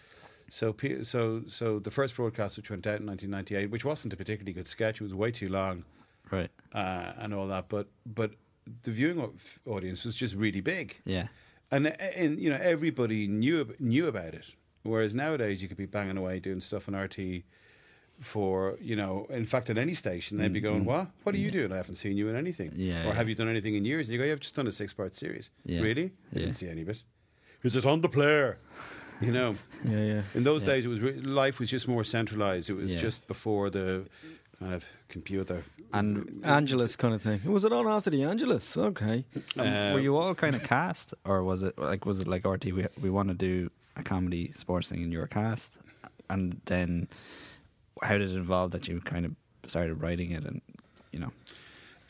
[0.51, 4.55] So, so, so the first broadcast, which went out in 1998, which wasn't a particularly
[4.55, 5.85] good sketch, it was way too long
[6.31, 6.51] Right.
[6.72, 7.68] uh, and all that.
[7.68, 8.31] But but
[8.83, 11.29] the viewing audience was just really big Yeah.
[11.71, 14.55] and and you know everybody knew knew about it.
[14.85, 17.43] Whereas nowadays you could be banging away doing stuff on RTÉ
[18.21, 21.09] for you know, in fact, at any station they'd be going, "What?
[21.23, 21.73] What are you doing?
[21.73, 22.71] I haven't seen you in anything.
[22.71, 22.81] Mm-hmm.
[22.91, 23.15] Yeah, or yeah.
[23.15, 24.93] have you done anything in years?" And you go, "Yeah, "I've just done a six
[24.93, 25.83] part series." Yeah.
[25.83, 26.07] Really?
[26.07, 26.39] I Yeah.
[26.41, 27.03] didn't see any of it.
[27.63, 28.59] is it on the player?
[29.21, 30.23] You know, Yeah, yeah.
[30.35, 32.71] in those days, it was re- life was just more centralized.
[32.71, 34.05] It was just before the
[34.59, 35.64] kind of computer.
[35.92, 37.40] And Angelus kind of thing.
[37.44, 38.77] Was it on after the Angelus?
[38.77, 39.25] Okay.
[39.57, 42.42] Um, Uh, were you all kind of cast, or was it like was it like
[42.42, 42.73] RTÉ?
[42.73, 45.79] We we want to do a comedy sports thing, and you were cast,
[46.29, 47.09] and then
[48.03, 49.33] how did it involve that you kind of
[49.66, 50.61] started writing it, and
[51.12, 51.33] you know,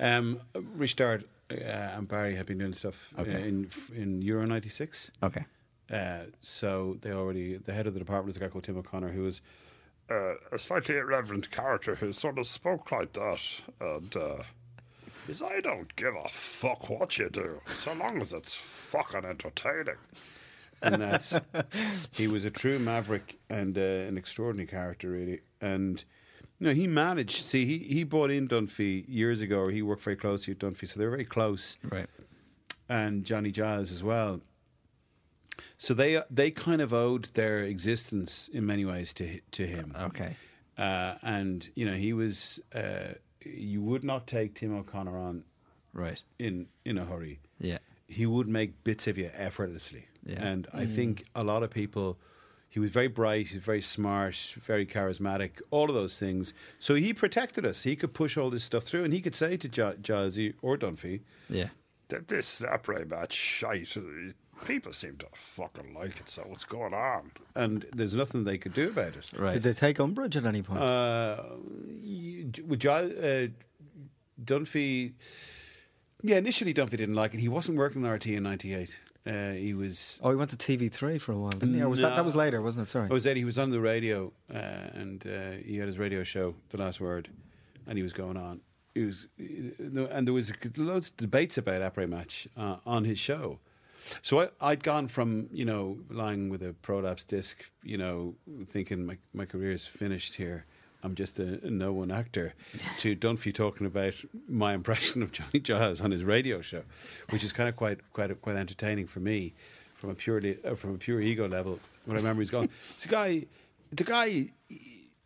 [0.01, 0.41] Um,
[0.79, 3.49] Risteárd uh, and Barry had been doing stuff uh, Okay.
[3.49, 5.11] in in Euro '96.
[5.23, 5.45] okay,
[5.91, 9.13] Uh, so they already the head of the department was a guy called Tim O'Connor,
[9.13, 9.41] who was
[10.11, 14.43] uh, a slightly irreverent character who sort of spoke like that, and uh,
[15.29, 19.97] is I don't give a fuck what you do, so long as it's fucking entertaining.
[20.81, 21.37] And that's
[22.13, 25.41] he was a true maverick and uh, an extraordinary character, really.
[25.61, 26.05] And
[26.61, 27.45] you know, he managed.
[27.45, 29.59] See, he he brought in Dunphy years ago.
[29.59, 32.07] Or he worked very closely with Dunphy, so they were very close right,
[32.89, 34.41] and Johnny Giles as well.
[35.79, 39.95] So they they kind of owed their existence in many ways to to him.
[39.97, 40.37] okay,
[40.77, 43.15] Uh, and you know he was uh,
[43.45, 45.45] you would not take Tim O'Connor on
[45.93, 47.39] right, in in a hurry.
[47.61, 50.07] yeah, He would make bits of you effortlessly.
[50.25, 50.45] Yeah.
[50.45, 52.19] And I think a lot of people.
[52.71, 53.47] He was very bright.
[53.49, 55.53] He was very smart, very charismatic.
[55.71, 56.53] All of those things.
[56.79, 57.85] So he protected us.
[57.85, 61.21] He could push all this stuff through, and he could say to Jazzy or Dunphy,
[61.49, 61.69] yeah,
[62.11, 63.97] Th- This après match shite.
[64.61, 67.31] Uh, People seem to fucking like it, so what's going on?
[67.55, 69.27] and there's nothing they could do about it.
[69.37, 70.81] right, Did they take umbrage at any point?
[70.81, 71.43] Uh,
[72.03, 73.49] you- with Giles, uh,
[74.43, 75.13] Dunphy,
[76.23, 77.41] yeah, initially Dunphy didn't like it.
[77.41, 78.99] He wasn't working on RT in '98.
[79.27, 80.19] Uh, he was.
[80.23, 81.83] oh, he went to TV3 for a while, didn't he?
[81.83, 82.91] Or was that, that was later, wasn't it?
[82.91, 83.09] Sorry.
[83.11, 83.35] I was there.
[83.35, 84.57] He was on the radio, uh,
[84.95, 87.29] and uh, he had his radio show, The Last Word,
[87.87, 88.61] and he was going on.
[88.95, 93.59] He was, and there was loads of debates about après match uh, on his show.
[94.23, 98.35] So I, I'd gone from you know lying with a prolapse disc, you know,
[98.69, 100.65] thinking my my career is finished here.
[101.03, 102.55] I'm just a, a no one actor.
[102.99, 104.15] to Dunphy talking about
[104.49, 106.83] my impression of Johnny Giles on his radio show,
[107.31, 109.55] which is kind of quite quite quite entertaining for me,
[109.97, 111.79] from a purely uh, from a pure ego level.
[112.05, 112.71] When I remember he's going,
[113.03, 113.47] the guy,
[113.91, 114.47] the guy,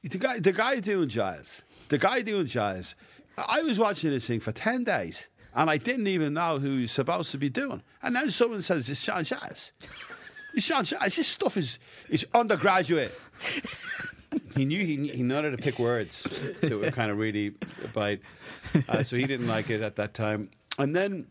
[0.03, 2.95] the guy, the guy doing Giles, the guy doing Giles.
[3.39, 6.93] I was watching this thing for ten days, and I didn't even know who he's
[6.93, 7.83] supposed to be doing.
[8.03, 9.73] And then someone says it's Sean Giles.
[10.55, 11.17] It's Sean Giles.
[11.17, 11.79] This stuff is
[12.11, 13.19] is undergraduate.
[14.55, 16.25] he knew he, he knew how to pick words
[16.61, 17.55] that were kind of really
[17.95, 18.21] bite.
[18.87, 20.51] Uh, so he didn't like it at that time.
[20.79, 21.27] And then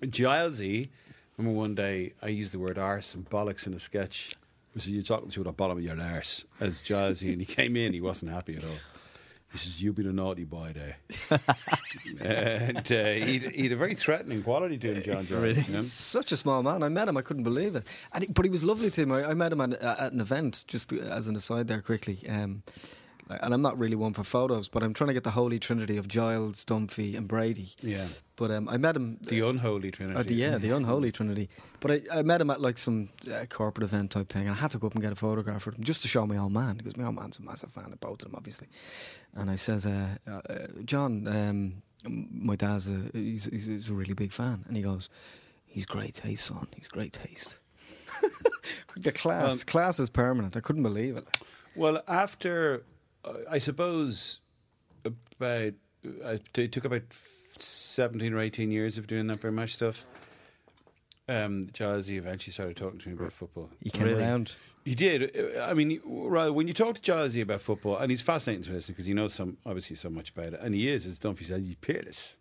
[0.00, 0.88] Gilesy,
[1.36, 4.34] remember one day I used the word arse and bollocks in a sketch.
[4.76, 7.32] Said, You're talking to the bottom of your arse as Gilesy.
[7.32, 8.78] And he came in, he wasn't happy at all.
[9.54, 10.96] He says, You've been a naughty boy there.
[12.20, 15.42] and uh, he'd, he'd a very threatening quality to him, John Giles.
[15.42, 15.60] Really?
[15.62, 15.78] You know?
[15.78, 16.82] He's such a small man.
[16.82, 17.16] I met him.
[17.16, 17.86] I couldn't believe it.
[18.12, 19.12] And he, but he was lovely to him.
[19.12, 22.18] I, I met him at, at an event, just as an aside there quickly.
[22.28, 22.64] Um,
[23.28, 25.96] and I'm not really one for photos, but I'm trying to get the holy trinity
[25.96, 27.72] of Giles, Dunphy, and Brady.
[27.80, 28.06] Yeah.
[28.36, 29.18] But um, I met him.
[29.20, 30.18] The unholy trinity.
[30.18, 31.48] Uh, the, yeah, the unholy trinity.
[31.80, 34.54] But I, I met him at like some uh, corporate event type thing, and I
[34.54, 36.52] had to go up and get a photograph with him just to show my old
[36.52, 38.68] man because my old man's a massive fan of both of them, obviously.
[39.34, 43.94] And I says, uh, uh, uh, John, um, my dad's a he's, he's, he's a
[43.94, 45.08] really big fan, and he goes,
[45.64, 46.68] he's great taste, son.
[46.76, 47.58] He's great taste.
[48.96, 50.56] the class, Um, class is permanent.
[50.56, 51.26] I couldn't believe it.
[51.76, 52.78] Well, after, uh,
[53.50, 54.40] I suppose,
[55.04, 55.72] about,
[56.24, 57.02] uh, it took about
[57.58, 60.04] 17 or 18 years of doing that very much stuff.
[61.26, 63.70] Um, Jazzy eventually started talking to me about football.
[63.82, 64.22] He came Really?
[64.22, 64.52] around.
[64.84, 65.34] He did.
[65.56, 68.72] Uh, I mean, rather, when you talk to Jazzy about football, and he's fascinating to
[68.72, 71.46] listen because he knows some, obviously, so much about it, and he is, as Dunphy
[71.46, 72.36] said, he's peerless.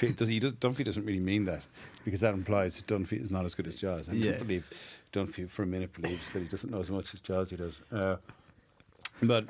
[0.16, 1.62] Does, he does, Dunphy doesn't really mean that
[2.04, 4.08] because that implies that Dunphy is not as good as Jazz.
[4.08, 4.30] I Yeah.
[4.32, 4.70] don't believe
[5.12, 7.78] Dunphy for a minute believes that he doesn't know as much as Jazzy does.
[7.92, 8.16] Uh,
[9.22, 9.44] but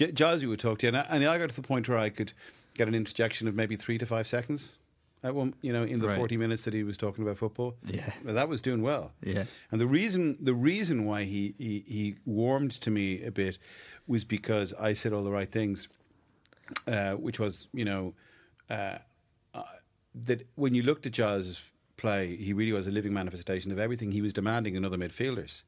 [0.00, 1.98] J- Jazzy would talk to you, and I, and I got to the point where
[1.98, 2.32] I could
[2.74, 4.76] get an interjection of maybe three to five seconds.
[5.22, 6.16] At one, you know, in the Right.
[6.16, 8.10] forty minutes that he was talking about football, Yeah.
[8.24, 9.12] Well, that was doing well.
[9.22, 9.44] Yeah.
[9.70, 13.58] And the reason the reason why he, he, he warmed to me a bit
[14.06, 15.88] was because I said all the right things,
[16.86, 18.14] uh, which was you know
[18.70, 18.98] uh,
[19.52, 19.62] uh,
[20.26, 21.60] that when you looked at Jaws
[21.98, 25.62] play, he really was a living manifestation of everything he was demanding in other midfielders.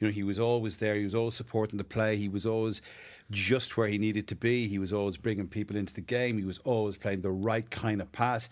[0.00, 0.96] You know, he was always there.
[0.96, 2.16] He was always supporting the play.
[2.16, 2.82] He was always
[3.30, 4.68] just where he needed to be.
[4.68, 6.38] He was always bringing people into the game.
[6.38, 8.48] He was always playing the right kind of pass.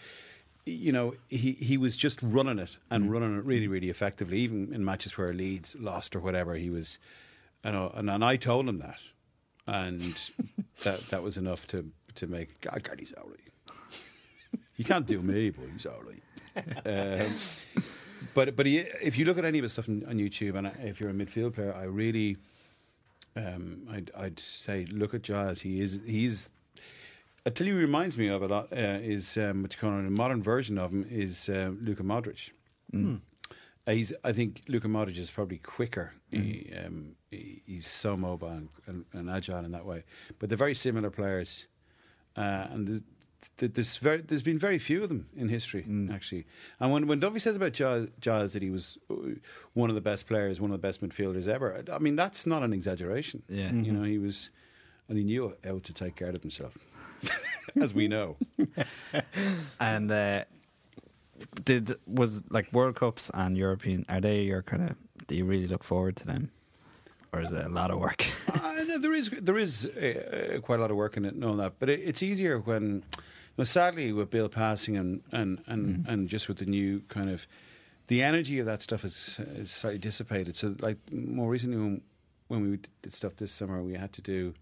[0.64, 4.38] You know, he, he was just running it and running it really, really effectively.
[4.40, 6.98] Even in matches where Leeds lost or whatever, he was.
[7.64, 9.00] You know, and, and I told him that,
[9.66, 10.30] and
[10.84, 13.48] that that was enough to to make God, God he's all right.
[14.76, 16.22] You can't do me, but he's all right.
[16.86, 17.82] Um,
[18.34, 20.70] but but he, if you look at any of his stuff on, on YouTube, and
[20.82, 22.36] if you're a midfield player, I really,
[23.38, 25.61] um, I'd, I'd say look at Giles.
[25.62, 26.51] He is he's.
[27.46, 29.98] I tell you, who reminds me of a lot uh, is um, what you call
[29.98, 32.51] it, a modern version of him is uh, Luka Modric.
[33.87, 36.12] Uh, he's, I think Luka Modric is probably quicker.
[36.31, 40.05] He, um, he, he's so mobile and, and, and agile in that way.
[40.38, 41.66] But they're very similar players,
[42.37, 43.03] uh, and there's,
[43.57, 46.46] th- there's very, there's been very few of them in history actually.
[46.81, 49.14] And when when Dunphy says about Giles, Giles that he was uh,
[49.74, 52.62] one of the best players, one of the best midfielders ever, I mean that's not
[52.62, 53.42] an exaggeration.
[53.48, 53.72] Yeah.
[53.72, 54.51] you know he was,
[55.09, 56.77] and he knew how to take care of himself,
[57.81, 58.37] as we know.
[59.81, 60.44] And uh,
[61.64, 64.05] did was like World Cups and European?
[64.09, 64.96] Are they your kind of?
[65.27, 66.51] Do you really look forward to them,
[67.33, 68.27] or is it a lot of work?
[68.79, 71.35] Uh, no, there is there is uh, uh, quite a lot of work in it
[71.35, 73.03] and all that, but it, it's easier when,
[73.58, 77.46] know, sadly with Bill passing and and and, and just with the new kind of,
[78.06, 80.56] the energy of that stuff is is slightly dissipated.
[80.56, 82.00] So like more recently when,
[82.48, 84.54] when we did stuff this summer, we had to do.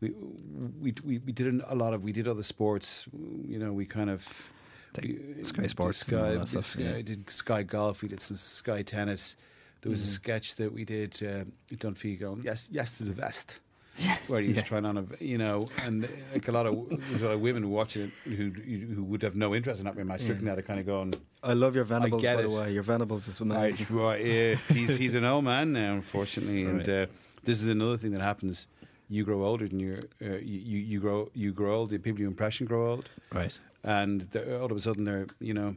[0.00, 0.10] We,
[0.82, 3.06] we we we did a lot of we did other sports
[3.48, 4.28] you know we kind of
[5.02, 7.02] we- Sky Sports Sky, did stuff, Sky, yeah.
[7.02, 9.36] did Sky Golf we did some Sky Tennis
[9.80, 10.12] there was a Mm-hmm.
[10.12, 13.58] sketch that we did uh, at Dunphy going yes yes to the vest
[14.28, 14.62] where he was Yeah.
[14.62, 17.70] trying on a you know and uh, like a lot of a lot of women
[17.70, 20.66] watching it who who would have no interest in that very much looking at it
[20.66, 22.72] kind of going I love your Venables, by the way.
[22.72, 23.86] Your Venables is amazing.
[23.96, 24.54] right, yeah.
[24.68, 27.06] He's he's an old man now, unfortunately, and uh,
[27.44, 28.66] this is another thing that happens.
[29.08, 31.90] You grow older, and you uh, you you you grow you grow old.
[31.90, 33.56] The people you impression grow old, right.
[33.84, 34.28] and
[34.60, 35.76] all of a sudden they're you know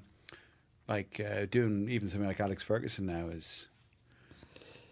[0.87, 3.67] like uh, doing even something like Alex Ferguson now is.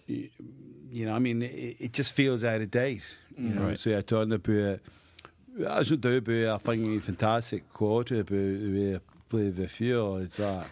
[0.07, 3.17] You know, I mean, it, it just feels out of date.
[3.37, 3.55] You mm.
[3.55, 3.79] know, Right.
[3.79, 4.51] så jeg tror på,
[5.67, 8.35] altså det på jeg think en fantastic quote på
[9.29, 10.25] på the fuel.
[10.25, 10.67] It's that,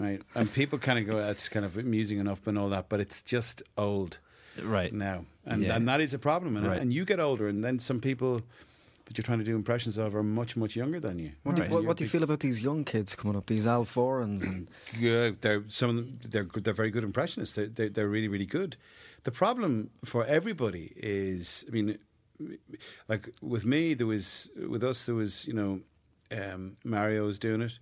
[0.00, 0.22] right?
[0.34, 3.22] And people kind of go, that's kind of amusing enough, and all that, but it's
[3.32, 4.18] just old
[4.62, 4.92] Right.
[4.92, 5.76] now, and Yeah.
[5.76, 6.56] and that is a problem.
[6.56, 6.80] And, Right.
[6.80, 8.40] and you get older, and then some people
[9.08, 11.32] that you're trying to do impressions of are much much younger than you.
[11.42, 13.46] What, do, what, what do you feel about these young kids coming up?
[13.46, 14.68] These Al Forans and
[14.98, 16.18] Yeah, they're some of them.
[16.28, 17.54] They're they're very good impressionists.
[17.56, 18.76] They're, they're they're really really good.
[19.24, 21.98] The problem for everybody is, I mean,
[23.08, 25.80] like with me, there was with us there was you know,
[26.30, 27.72] um, Mario was doing it.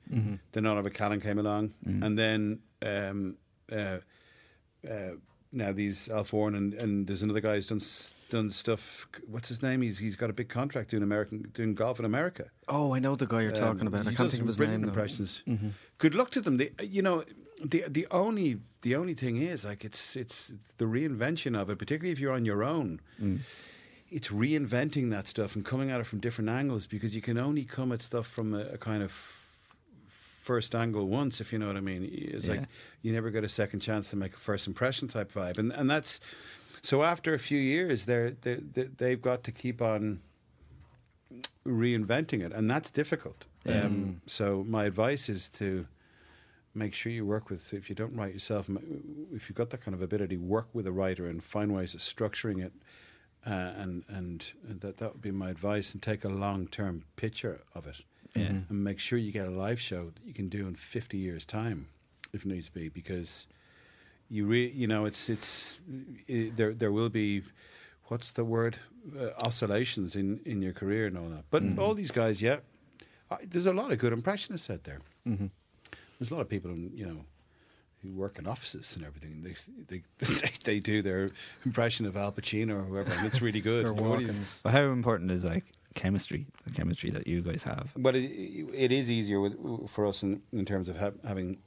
[0.53, 3.37] Then Oliver Callan came along, and then um,
[3.71, 3.99] uh,
[4.89, 5.17] uh,
[5.57, 7.81] now these Al Foran and, and there's another guy who's done
[8.29, 9.07] done stuff.
[9.29, 9.83] What's his name?
[9.83, 12.45] He's he's got a big contract doing American doing golf in America.
[12.69, 14.07] oh, I know the guy you're talking Um, about.
[14.07, 14.85] I can't think of his name.
[14.85, 15.43] Impressions.
[15.99, 16.57] Good luck to them.
[16.59, 17.25] They, you know,
[17.65, 22.13] the the only the only thing is like it's it's the reinvention of it, particularly
[22.13, 23.01] if you're on your own.
[24.09, 27.65] It's reinventing that stuff and coming at it from different angles because you can only
[27.65, 29.11] come at stuff from a, a kind of
[30.47, 32.03] first angle once, if you know what I mean.
[32.35, 32.55] It's Yeah.
[32.55, 32.69] like
[33.03, 35.91] you never get a second chance to make a first impression type vibe, and and
[35.91, 36.21] that's
[36.83, 37.03] so.
[37.03, 40.21] After a few years, they're, they they they've got to keep on
[41.67, 43.47] reinventing it, and that's difficult.
[43.67, 45.87] Um, so my advice is to
[46.75, 47.73] make sure you work with.
[47.75, 48.69] If you don't write yourself,
[49.35, 52.01] if you've got that kind of ability, work with a writer and find ways of
[52.01, 52.73] structuring it.
[53.45, 57.05] Uh, and, and and that that would be my advice, and take a long term
[57.15, 57.99] picture of it,
[58.37, 58.47] Yeah.
[58.49, 58.73] Mm-hmm.
[58.73, 61.47] and make sure you get a live show that you can do in fifty years'
[61.47, 61.89] time,
[62.33, 63.47] if needs be, because
[64.29, 65.79] you re, you know it's it's
[66.29, 67.43] i there there will be
[68.09, 68.79] what's the word
[69.19, 71.45] uh, oscillations in in your career and all that.
[71.51, 71.79] But mm-hmm.
[71.79, 72.59] all these guys yeah
[73.31, 75.01] I, there's a lot of good impressionists out there.
[75.27, 75.47] Mm-hmm.
[76.19, 77.25] There's a lot of people in, you know
[78.03, 79.55] who work in offices and everything they
[79.89, 81.31] they they, they do their
[81.65, 83.85] impression of Al Pacino or whoever and it's really good.
[83.85, 84.61] They're You know, what do you- walk-ins.
[84.63, 85.65] But how important is like
[86.03, 87.87] chemistry, the chemistry that you guys have?
[87.97, 88.31] But it,
[88.85, 89.55] it is easier with,
[89.91, 91.59] for us in, in terms of ha- having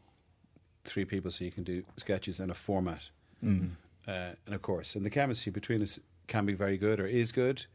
[0.85, 3.03] three people, so you can do sketches in a format,
[3.43, 3.71] Mm.
[4.07, 7.31] uh, and of course, and the chemistry between us can be very good or is
[7.31, 7.65] good.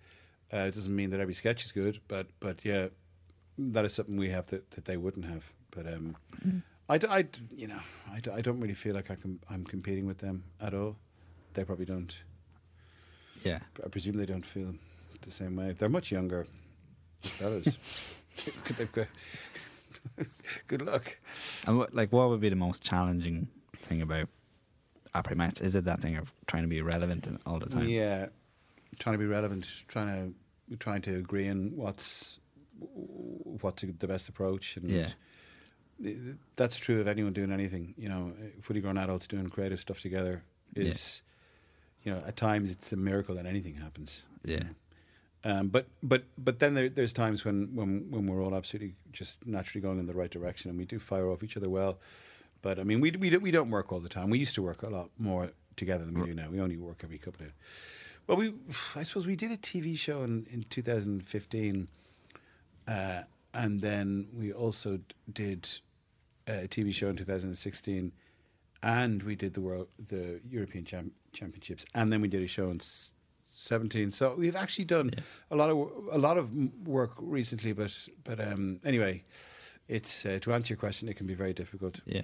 [0.53, 2.89] Uh, it doesn't mean that every sketch is good, but but yeah,
[3.59, 5.45] that is something we have that, that they wouldn't have.
[5.71, 6.17] But um,
[6.89, 7.81] I, d- I d- you know,
[8.13, 10.97] I, d- I don't really feel like I can, I'm competing with them at all.
[11.55, 12.15] They probably don't.
[13.43, 13.61] Yeah.
[13.85, 14.75] I presume they don't feel
[15.25, 15.73] the same way.
[15.73, 16.47] They're much younger
[17.21, 17.77] fellas.
[18.77, 19.07] They've got
[20.69, 21.17] good luck.
[21.67, 24.29] And what, like, what would be the most challenging thing about
[25.15, 25.61] Après Match?
[25.61, 27.89] Is it that thing of trying to be relevant all the time?
[27.89, 28.27] Yeah,
[28.99, 32.39] trying to be relevant, trying to trying to agree on what's
[32.81, 35.09] what's the best approach, and Yeah.
[36.57, 37.95] that's true of anyone doing anything.
[37.97, 40.43] You know, fully grown adults doing creative stuff together
[40.75, 41.23] is,
[42.03, 44.23] you know, at times it's a miracle that anything happens.
[44.45, 44.65] Yeah.
[45.45, 49.47] Um, but but but then there, there's times when, when when we're all absolutely just
[49.47, 51.99] naturally going in the right direction, and we do fire off each other well.
[52.63, 54.31] But I mean, we we don't, we don't work all the time.
[54.31, 56.49] We used to work a lot more together than we do now.
[56.51, 57.53] We only work every couple of.
[58.27, 58.55] Well, we
[58.97, 61.89] I suppose we did a TV show in in 2015,
[62.89, 63.23] uh,
[63.53, 65.69] and then we also did
[66.47, 68.13] a TV show in 2016,
[68.83, 72.71] and we did the world the European Cham- Championships, and then we did a show
[72.71, 72.81] in.
[73.65, 75.23] S- 17 so we've actually done Yeah.
[75.51, 75.77] a lot of
[76.13, 76.49] a lot of
[76.87, 79.23] work recently but but um anyway
[79.89, 82.23] it's uh, to answer your question it can be very difficult Yeah.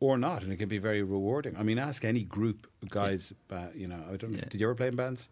[0.00, 1.56] or not, and it can be very rewarding.
[1.60, 3.32] I mean, ask any group of guys.
[3.50, 4.34] Uh, you know, I don't.
[4.34, 4.48] Yeah.
[4.50, 5.28] Did you ever play in bands?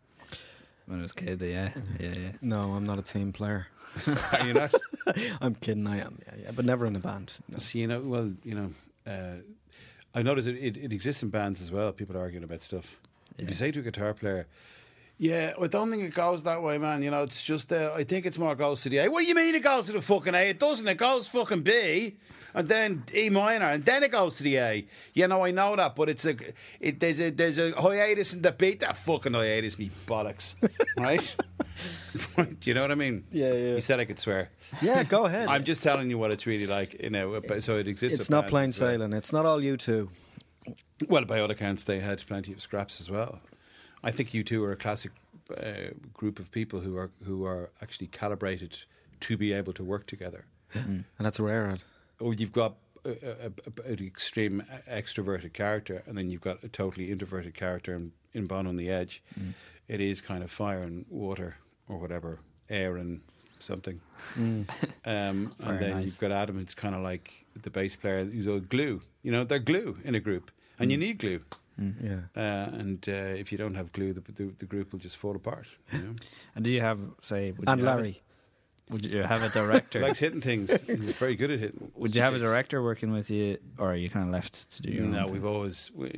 [0.87, 2.33] When I was a kid, yeah, yeah, yeah.
[2.41, 3.67] No, I'm not a team player.
[4.33, 4.71] Are you not?
[5.41, 5.87] I'm kidding.
[5.87, 6.19] I am.
[6.27, 7.33] Yeah, yeah, but never in a band.
[7.49, 7.59] No.
[7.59, 8.71] So, you know, well, you know,
[9.07, 9.37] uh,
[10.19, 11.93] I notice it, it, it exists in bands as well.
[11.93, 12.87] People arguing about stuff.
[13.39, 14.47] If you say to a guitar player,
[15.19, 17.03] "Yeah, I don't think it goes that way, man.
[17.03, 19.27] You know, it's just uh, I think it's more goes to the A." What do
[19.29, 20.51] you mean it goes to the fucking A?
[20.51, 20.87] It doesn't.
[20.89, 22.17] It goes fucking B,
[22.55, 24.87] and then E minor, and then it goes to the A.
[25.15, 26.37] You know, I know that, but it's a
[26.81, 28.81] it, there's a there's a hiatus in the beat.
[28.81, 30.55] That fucking hiatus, me bollocks,
[30.99, 31.35] right?
[32.37, 33.25] Do you know what I mean?
[33.31, 33.75] Yeah, yeah.
[33.75, 34.51] You said I could swear.
[34.81, 35.49] Yeah, go ahead.
[35.49, 37.01] I'm just telling you what it's really like.
[37.03, 38.19] You know, so it exists.
[38.19, 38.91] it's not plain as well.
[38.91, 39.13] sailing.
[39.13, 40.09] It's not all U2.
[41.09, 43.41] Well, by all accounts, they had plenty of scraps as well.
[44.03, 45.13] I think U2 are a classic
[45.57, 48.79] uh, group of people who are who are actually calibrated
[49.21, 50.45] to be able to work together.
[51.19, 51.77] And that's rare.
[52.19, 53.55] Or you've got an
[54.01, 58.79] extreme extroverted character, and then you've got a totally introverted character in, in Bono and
[58.79, 59.23] the Edge.
[59.89, 61.57] It is kind of fire and water,
[61.89, 62.39] or whatever,
[62.69, 63.21] air and
[63.59, 64.01] something.
[65.05, 66.05] Um, and then nice.
[66.05, 66.59] you've got Adam.
[66.61, 69.03] It's kind of like the bass player who's a glue.
[69.23, 71.41] You know, they're glue in a group, and you need glue.
[71.79, 72.21] Yeah.
[72.37, 75.35] Uh, and uh, if you don't have glue, the, the, the group will just fall
[75.37, 75.67] apart.
[75.93, 76.15] You know?
[76.55, 77.53] And do you have say?
[77.53, 78.21] Would And you have Larry.
[78.91, 79.99] a, would you have a director?
[80.01, 80.71] he likes hitting things.
[80.83, 81.91] He's very good at hitting.
[81.97, 84.83] would you have a director working with you, or are you kind of left to
[84.83, 85.25] do your No, own?
[85.27, 85.33] thing?
[85.35, 86.09] we've always we,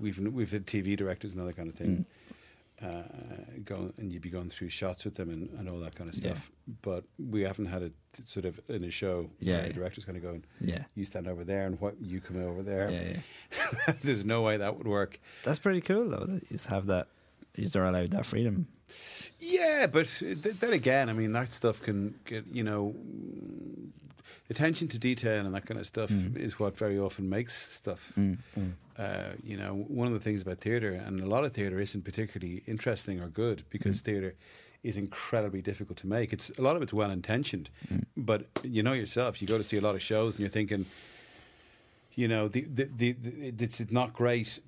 [0.00, 2.04] we've we've had TV directors and other kind of Mm.
[2.84, 3.02] Uh,
[3.64, 6.16] go and you'd be going through shots with them and, and all that kind of
[6.16, 6.32] Yeah.
[6.32, 6.50] stuff.
[6.82, 7.92] But we haven't had it
[8.24, 9.30] sort of in a show.
[9.38, 9.72] Yeah, where yeah.
[9.72, 10.44] director's kind of going.
[10.60, 12.90] Yeah, You stand over there, and what you come over there.
[12.90, 13.14] yeah,
[13.88, 13.94] yeah.
[14.02, 15.18] There's no way that would work.
[15.44, 16.26] That's pretty cool though.
[16.26, 17.06] That you have that.
[17.76, 18.66] Are allowed that freedom.
[19.38, 23.90] Yeah, but th- then again, I mean, that stuff can get, you know, mm,
[24.50, 26.36] attention to detail and that kind of stuff Mm.
[26.36, 28.12] is what very often makes stuff.
[28.96, 32.04] Uh, you know, one of the things about theatre, and a lot of theatre isn't
[32.04, 34.04] particularly interesting or good because mm.
[34.04, 34.34] theatre
[34.84, 36.32] is incredibly difficult to make.
[36.32, 38.04] It's a lot of it's well intentioned, mm.
[38.16, 40.86] but you know yourself, you go to see a lot of shows and you're thinking,
[42.14, 44.60] you know, the, the, the, the it's not great.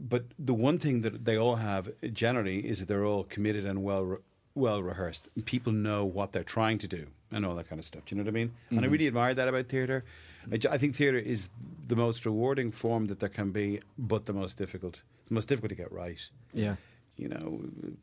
[0.00, 3.82] But the one thing that they all have generally is that they're all committed and
[3.82, 4.18] well re-
[4.54, 5.28] well rehearsed.
[5.44, 8.04] People know what they're trying to do and all that kind of stuff.
[8.06, 8.52] Do you know what I mean?
[8.70, 8.92] And I mm-hmm.
[8.92, 10.04] really admire that about theatre.
[10.52, 11.48] I, I think theatre is
[11.86, 15.02] the most rewarding form that there can be, but the most difficult.
[15.28, 16.20] The most difficult to get right.
[16.52, 16.76] Yeah.
[17.16, 17.60] You know,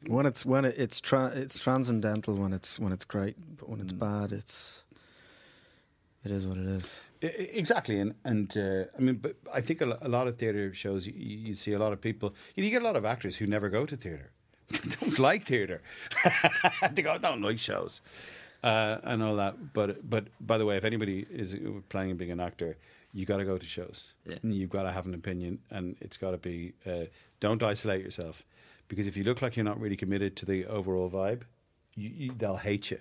[0.07, 3.81] When it's when it, it's tra- it's transcendental when it's when it's great, but when
[3.81, 4.83] it's bad, it's
[6.23, 7.01] it is what it is.
[7.21, 10.37] I- I- Exactly, and and uh, I mean, but I think a, a lot of
[10.37, 12.33] theatre shows you, you see a lot of people.
[12.55, 14.31] You, get a lot of actors who never go to theatre,
[15.01, 15.81] don't like theatre.
[16.93, 18.01] they go, don't like shows,
[18.64, 19.74] uh, and all that.
[19.74, 21.55] But but by the way, if anybody is
[21.89, 22.78] planning on being an actor,
[23.14, 24.14] you got to go to shows.
[24.26, 24.38] Yeah.
[24.43, 26.74] You've got to have an opinion, and it's got to be.
[26.86, 27.05] Uh,
[27.39, 28.45] don't isolate yourself,
[28.88, 31.41] because if you look like you're not really committed to the overall vibe,
[31.95, 32.99] you, you, they'll hate you.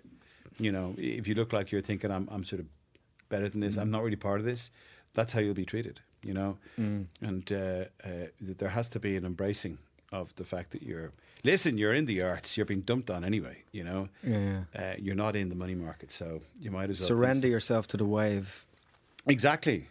[0.59, 2.67] You know, if you look like you're thinking, I'm I'm sort of
[3.29, 3.77] better than this.
[3.77, 4.71] I'm not really part of this.
[5.15, 6.59] That's how you'll be treated, you know.
[7.23, 9.79] And uh, uh, there has to be an embracing
[10.13, 11.13] of the fact that you're.
[11.45, 12.57] Listen, you're in the arts.
[12.57, 13.63] You're being dumped on anyway.
[13.73, 14.09] You know.
[14.23, 14.65] Yeah.
[14.75, 17.97] Uh, you're not in the money market, so you might as well Surrender yourself to
[17.97, 18.67] the wave.
[19.27, 19.87] Exactly.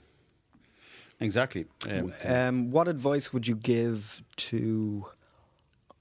[1.19, 1.65] Exactly.
[1.89, 5.05] Um, Um, what advice would you give to,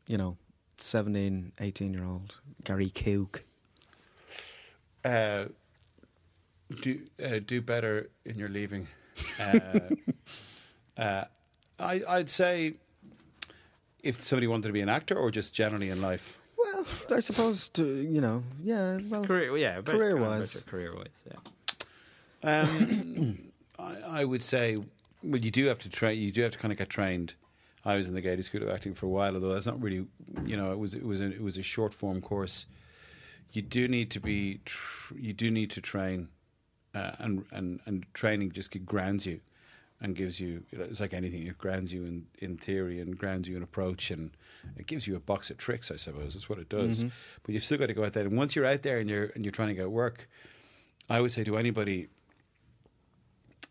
[0.07, 0.37] you know,
[0.79, 3.45] 17, 18 year old Gary Cooke?
[5.05, 5.47] uh,
[6.83, 8.87] do uh, do better in your leaving.
[9.41, 9.81] Uh,
[10.97, 11.25] uh,
[11.79, 12.75] I, I'd say
[14.03, 16.39] if somebody wanted to be an actor or just generally in life.
[16.57, 18.99] Well, I suppose to you know, yeah.
[19.09, 21.39] Well, career, yeah, career wise, kind of about your career-wise, yeah.
[22.43, 23.39] Um,
[23.79, 24.77] I, I would say,
[25.23, 26.19] well, you do have to train.
[26.21, 27.35] You do have to kind of get trained.
[27.85, 30.07] I was in the Gaiety School of Acting for a while, although that's not really,
[30.45, 32.67] you know, it was it was a, it was a short form course.
[33.53, 36.29] You do need to be, tr- you do need to train,
[36.95, 39.41] uh, and and and training just grounds you,
[40.01, 40.65] and gives you.
[40.73, 44.31] It's like anything; it grounds you in in theory and grounds you in approach, and
[44.77, 45.91] it gives you a box of tricks.
[45.91, 47.03] I suppose that's what it does.
[47.43, 49.27] But you've still got to go out there, and once you're out there and you're
[49.35, 50.29] and you're trying to get work,
[51.11, 52.09] I would say to anybody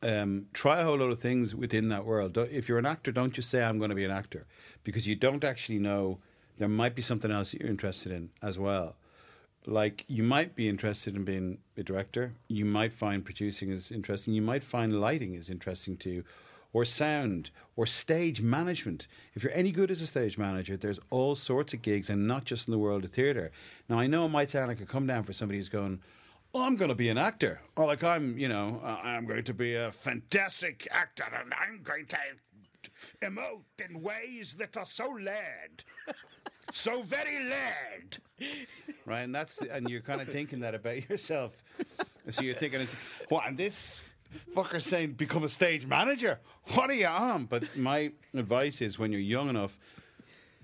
[0.03, 2.33] um, try a whole lot of things within that world.
[2.33, 4.45] Don't- If you're an actor, don't just say I'm going to be an actor
[4.83, 6.19] because you don't actually know
[6.57, 8.97] there might be something else that you're interested in as well.
[9.69, 14.33] Like you might be interested in being a director, you might find producing is interesting,
[14.33, 16.23] you might find lighting is interesting to you,
[16.71, 19.07] or sound, or stage management.
[19.33, 22.45] If you're any good as a stage manager, there's all sorts of gigs, and not
[22.45, 23.51] just in the world of theatre.
[23.89, 25.99] Now I know it might sound like a come down for somebody who's going,
[26.53, 29.53] "Oh, I'm going to be an actor," or like I'm, you know, I'm going to
[29.53, 32.17] be a fantastic actor, and I'm going to
[33.21, 35.83] emote in ways that are so led,
[36.77, 38.17] so very led.
[39.05, 41.53] Right, and that's and you're kind of thinking that about yourself.
[42.29, 42.85] So you're thinking,
[43.29, 44.11] "What?" And this
[44.55, 46.39] fucker's saying, "Become a stage manager."
[46.73, 47.45] What are you on?
[47.45, 49.77] But my advice is, when you're young enough,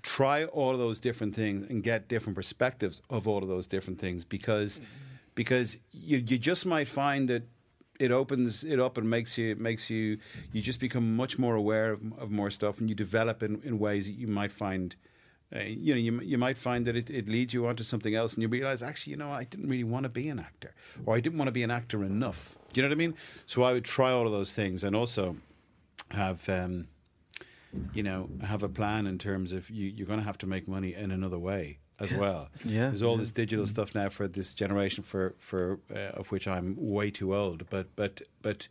[0.02, 3.98] try all of those different things and get different perspectives of all of those different
[3.98, 4.80] things because
[5.34, 7.44] because you you just might find that
[7.98, 10.18] it opens it up and makes you makes you
[10.52, 13.78] you just become much more aware of, of more stuff and you develop in, in
[13.78, 14.94] ways that you might find
[15.54, 18.34] uh, you know you, you might find that it, it leads you onto something else
[18.34, 20.74] and you realize actually you know I didn't really want to be an actor
[21.06, 23.14] or I didn't want to be an actor enough do you know what I mean
[23.46, 25.36] so I would try all of those things and also
[26.10, 26.88] have um,
[27.92, 30.68] you know, have a plan in terms of you, you're going to have to make
[30.68, 32.48] money in another way as well.
[32.64, 33.22] Yeah, there's all yeah.
[33.22, 37.34] this digital stuff now for this generation, for for uh, of which I'm way too
[37.34, 37.68] old.
[37.70, 38.68] But but but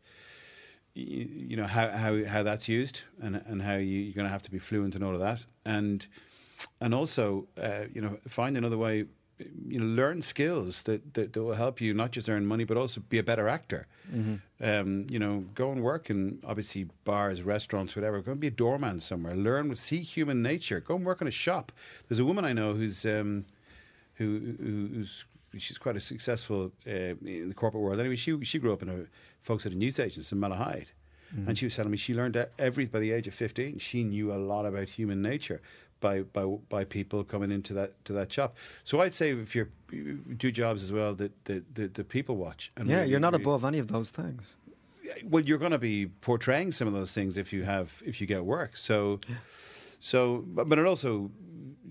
[0.93, 4.31] you, you know how how how that's used and and how you, you're going to
[4.31, 6.05] have to be fluent in all of that, and
[6.80, 9.05] and also uh, you know find another way.
[9.68, 12.78] You know, learn skills that, that, that will help you not just earn money, but
[12.78, 13.88] also be a better actor.
[14.61, 18.22] Um, you know, go and work in obviously bars, restaurants, whatever.
[18.22, 19.36] Go and be a doorman somewhere.
[19.36, 20.80] Learn, see human nature.
[20.80, 21.72] Go and work in a shop.
[22.07, 23.45] There's a woman I know who's um,
[24.14, 25.26] who, who who's
[25.57, 27.99] she's quite a successful uh, in the corporate world.
[27.99, 29.05] Anyway, she she grew up in a
[29.41, 30.93] folks at a newsagents in Malahide.
[31.47, 33.80] And she was telling me she learned every by the age of fifteen.
[33.80, 35.61] She knew a lot about human nature
[36.08, 36.43] by by
[36.76, 38.56] by people coming into that to that shop.
[38.84, 42.72] So I'd say if you're, you do jobs as well that the the, people watch.
[42.78, 44.58] And Yeah, really- you're not really- above any of those things.
[45.32, 48.28] well, you're going to be portraying some of those things if you have if you
[48.28, 48.78] get work.
[48.78, 49.20] So,
[49.99, 51.32] so, but, but it also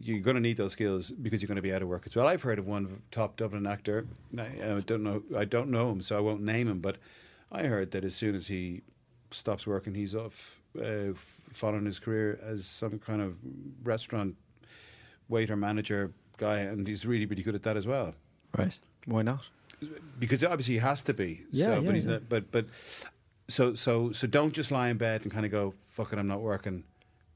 [0.00, 2.16] you're going to need those skills because you're going to be out of work as
[2.16, 2.26] well.
[2.26, 4.06] I've heard of one top Dublin actor.
[4.36, 5.22] I, I don't know.
[5.36, 6.80] I don't know him, so I won't name him.
[6.80, 6.96] But
[7.52, 8.82] I heard that as soon as he
[9.30, 11.12] stops working, he's off uh,
[11.50, 13.36] following his career as some kind of
[13.82, 14.36] restaurant
[15.28, 18.14] waiter manager guy, and he's really really good at that as well
[18.56, 18.78] Right.
[19.06, 19.48] Why not?
[20.20, 21.40] because obviously he has to be.
[21.50, 22.10] Yeah, so, yeah, but he's yeah.
[22.12, 22.28] not.
[22.28, 22.66] But but
[23.48, 26.28] so so so don't just lie in bed and kind of go fuck it, I'm
[26.28, 26.84] not working,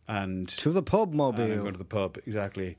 [0.07, 1.73] and To the pub, and I'm mobile.
[1.73, 2.77] to the pub exactly.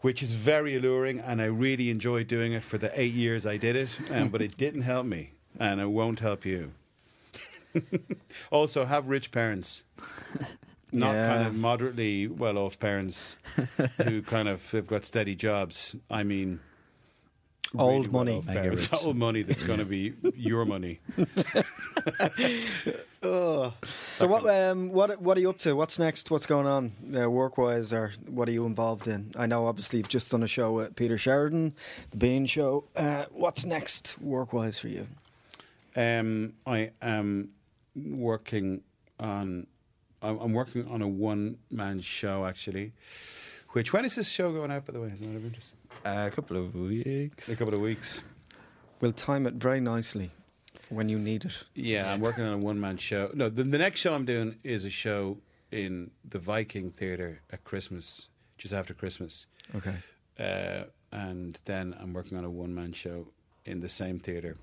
[0.00, 3.56] Which is very alluring, and I really enjoyed doing it for the eight years I
[3.56, 3.88] did it.
[4.10, 5.30] Um, but it didn't help me,
[5.60, 6.72] and it won't help you.
[8.50, 9.82] also, have rich parents,
[10.92, 11.26] not Yeah.
[11.28, 13.36] kind of moderately well-off parents
[14.04, 15.96] who kind of have got steady jobs.
[16.10, 16.60] I mean,
[17.74, 18.42] Old money.
[18.46, 18.90] parents.
[19.04, 21.00] old money that's going to be your money.
[23.22, 23.72] So
[24.26, 25.74] what um what what are you up to?
[25.74, 26.30] What's next?
[26.30, 29.32] What's going on uh, work wise, or what are you involved in?
[29.36, 31.74] I know obviously you've just done a show with Peter Sheridan,
[32.10, 32.84] the Bean Show.
[32.94, 35.06] Uh, what's next work wise for you?
[35.96, 37.50] Um, I am
[37.94, 38.82] working
[39.20, 39.66] on.
[40.22, 42.92] I'm I'm working on a one-man show actually.
[43.70, 44.84] Which when is this show going out?
[44.86, 45.72] By the way, isn't that of interest?
[46.04, 47.48] a couple of weeks.
[47.48, 48.22] A couple of weeks.
[49.00, 50.30] We'll time it very nicely
[50.74, 51.64] for when you need it.
[51.74, 53.30] Yeah, I'm working on a one-man show.
[53.34, 55.38] No, the, the next show I'm doing is a show
[55.70, 58.28] in the Viking Theatre at Christmas,
[58.58, 59.94] just after Christmas, Okay.
[60.38, 63.28] uh, and then I'm working on a one-man show
[63.64, 64.56] in the same theatre.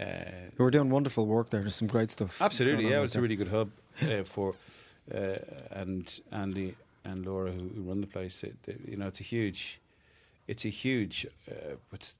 [0.00, 1.60] Uh, were doing wonderful work there.
[1.60, 2.40] There's some great stuff.
[2.40, 3.02] Absolutely, yeah.
[3.02, 3.70] It's a really good hub
[4.02, 4.54] uh, for
[5.14, 5.36] uh,
[5.70, 6.74] and Andy
[7.04, 8.42] and Laura who, who run the place.
[8.42, 9.80] It, it- you know, it's a huge,
[10.48, 12.16] it's a huge uh, what's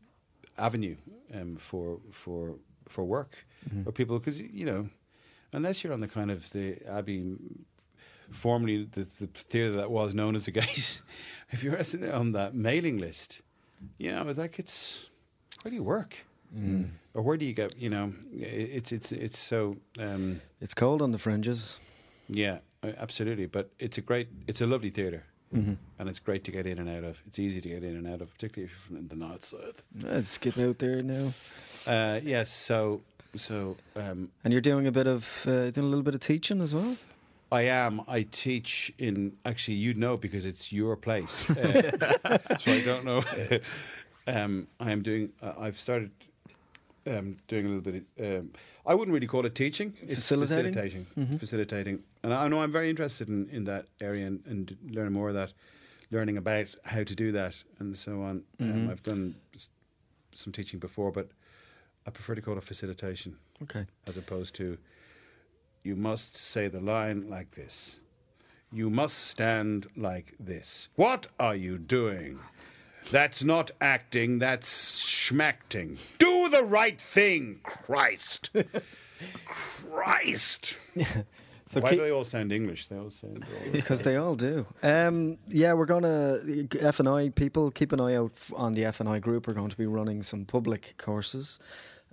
[0.59, 0.97] avenue
[1.35, 2.57] um, for for
[2.89, 3.85] for work Mm-hmm.
[3.85, 4.89] for people because you know,
[5.53, 7.37] unless you're on the kind of the Abbey.
[8.31, 11.03] Formerly, the, the theatre that was known as the Gate.
[11.51, 11.77] if you're
[12.15, 13.41] on that mailing list,
[13.99, 15.11] you know, like it's
[15.63, 16.17] where do you work,
[16.57, 16.91] Mm.
[17.15, 17.69] Or where do you go?
[17.77, 19.77] You know, it's it's it's so.
[19.99, 21.79] Um, It's cold on the fringes.
[22.29, 23.47] yeah, absolutely.
[23.47, 25.75] But it's a great, it's a lovely theatre, Mm-hmm.
[25.99, 27.19] and it's great to get in and out of.
[27.27, 29.83] It's easy to get in and out of, particularly if you're from the north side.
[30.01, 31.33] Let's get out there now.
[31.87, 33.01] Uh, yes, so
[33.37, 36.61] so um, And you're doing a bit of uh, doing a little bit of teaching
[36.63, 36.97] as well.
[37.51, 38.01] I am.
[38.09, 39.37] I teach in.
[39.45, 41.51] Actually, you'd know because it's your place.
[41.51, 41.91] Uh,
[42.59, 43.23] so I don't know.
[44.27, 45.33] um, I am doing.
[45.43, 46.11] Uh, I've started
[47.07, 48.05] um, doing a little bit.
[48.19, 48.51] Of, um,
[48.87, 49.95] I wouldn't really call it teaching.
[50.03, 50.73] It's Facilitating?
[50.75, 51.39] facilitating, Mhm.
[51.41, 52.03] facilitating.
[52.23, 55.35] And I know I'm very interested in, in that area and, and learning more of
[55.35, 55.53] that,
[56.11, 58.45] learning about how to do that and so on.
[58.61, 58.73] Mhm.
[58.75, 59.35] Um, I've done
[60.35, 61.29] some teaching before, but
[62.07, 63.87] I prefer to call it facilitation Okay.
[64.07, 64.79] as opposed to
[65.85, 67.99] you must say the line like this.
[68.73, 70.89] You must stand like this.
[70.95, 72.39] What are you doing?
[73.11, 75.99] That's not acting, that's schmacting.
[76.19, 78.51] Do the right thing, Christ.
[79.47, 80.77] Christ.
[81.65, 82.89] So Why keep- do they all sound English?
[82.89, 83.47] They all sound.
[83.73, 84.67] because they all do.
[84.83, 89.47] Um, yeah, we're gonna FNI people keep an eye out on the FNI group.
[89.47, 91.59] We're going to be running some public courses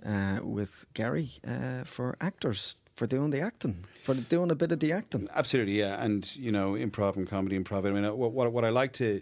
[0.02, 4.80] uh, with Gary uh, for actors for doing the acting, for doing a bit of
[4.80, 5.28] the acting.
[5.34, 7.86] Absolutely, yeah, and you know, improv and comedy, improv.
[7.86, 9.20] I mean, uh, what, what what I like to,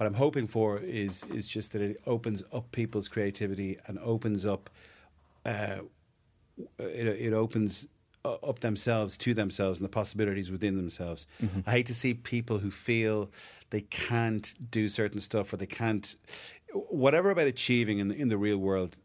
[0.00, 4.46] what I'm hoping for is is just that it opens up people's creativity and opens
[4.46, 4.70] up,
[5.44, 5.80] uh,
[6.78, 7.86] it it opens
[8.24, 11.26] up themselves to themselves and the possibilities within themselves.
[11.66, 13.30] I hate to see people who feel
[13.68, 16.16] they can't do certain stuff or they can't,
[16.72, 18.96] whatever about achieving in the, in the real world.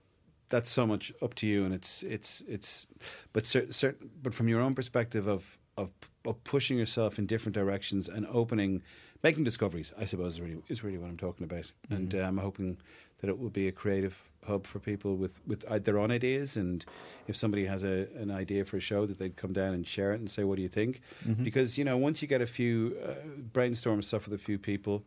[0.48, 2.88] That's so much up to you, and it's it's it's,
[3.34, 5.91] but cer- certain, but from your own perspective of of,
[6.26, 8.82] of pushing yourself in different directions and opening,
[9.26, 9.91] making discoveries.
[9.97, 12.78] I suppose is really is really what I'm talking about, and uh, I'm hoping
[13.19, 14.15] that it will be a creative
[14.45, 16.55] hub for people with with uh, their own ideas.
[16.55, 16.86] And
[17.28, 20.11] if somebody has a an idea for a show, that they'd come down and share
[20.13, 21.01] it and say, "What do you think?"
[21.43, 23.13] Because you know, once you get a few uh,
[23.53, 25.03] brainstorm stuff with a few people,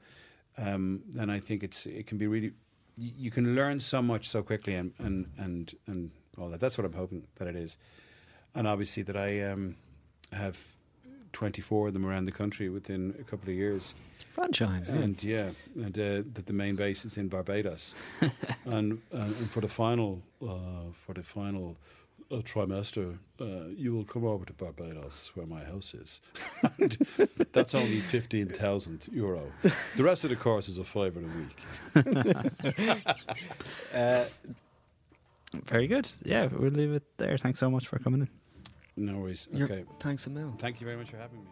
[0.56, 2.52] um, then I think it's it can be really
[2.96, 6.60] you you can learn so much so quickly and and and and all that.
[6.60, 7.78] That's what I'm hoping that it is,
[8.54, 9.76] and obviously that I um,
[10.32, 10.58] have
[11.32, 13.94] 24 of them around the country within a couple of years,
[14.34, 14.88] Franchise.
[14.90, 17.94] and yeah, and uh, that the main base is in Barbados,
[18.64, 21.76] and, and for the final uh, for the final.
[22.30, 26.20] Uh, trimester, uh, you will come over to Barbados, where my house is.
[26.78, 26.98] and
[27.52, 29.50] that's only fifteen thousand euro.
[29.96, 32.14] The rest of the course is a fiver a week.
[33.94, 34.24] Uh,
[35.64, 36.12] Very good.
[36.22, 37.38] Yeah, we'll leave it there.
[37.38, 38.28] Thanks so much for coming in.
[38.98, 39.46] No worries.
[39.52, 39.84] you're- Okay.
[40.00, 40.54] Thanks a mil.
[40.58, 41.50] Thank you very much for having me.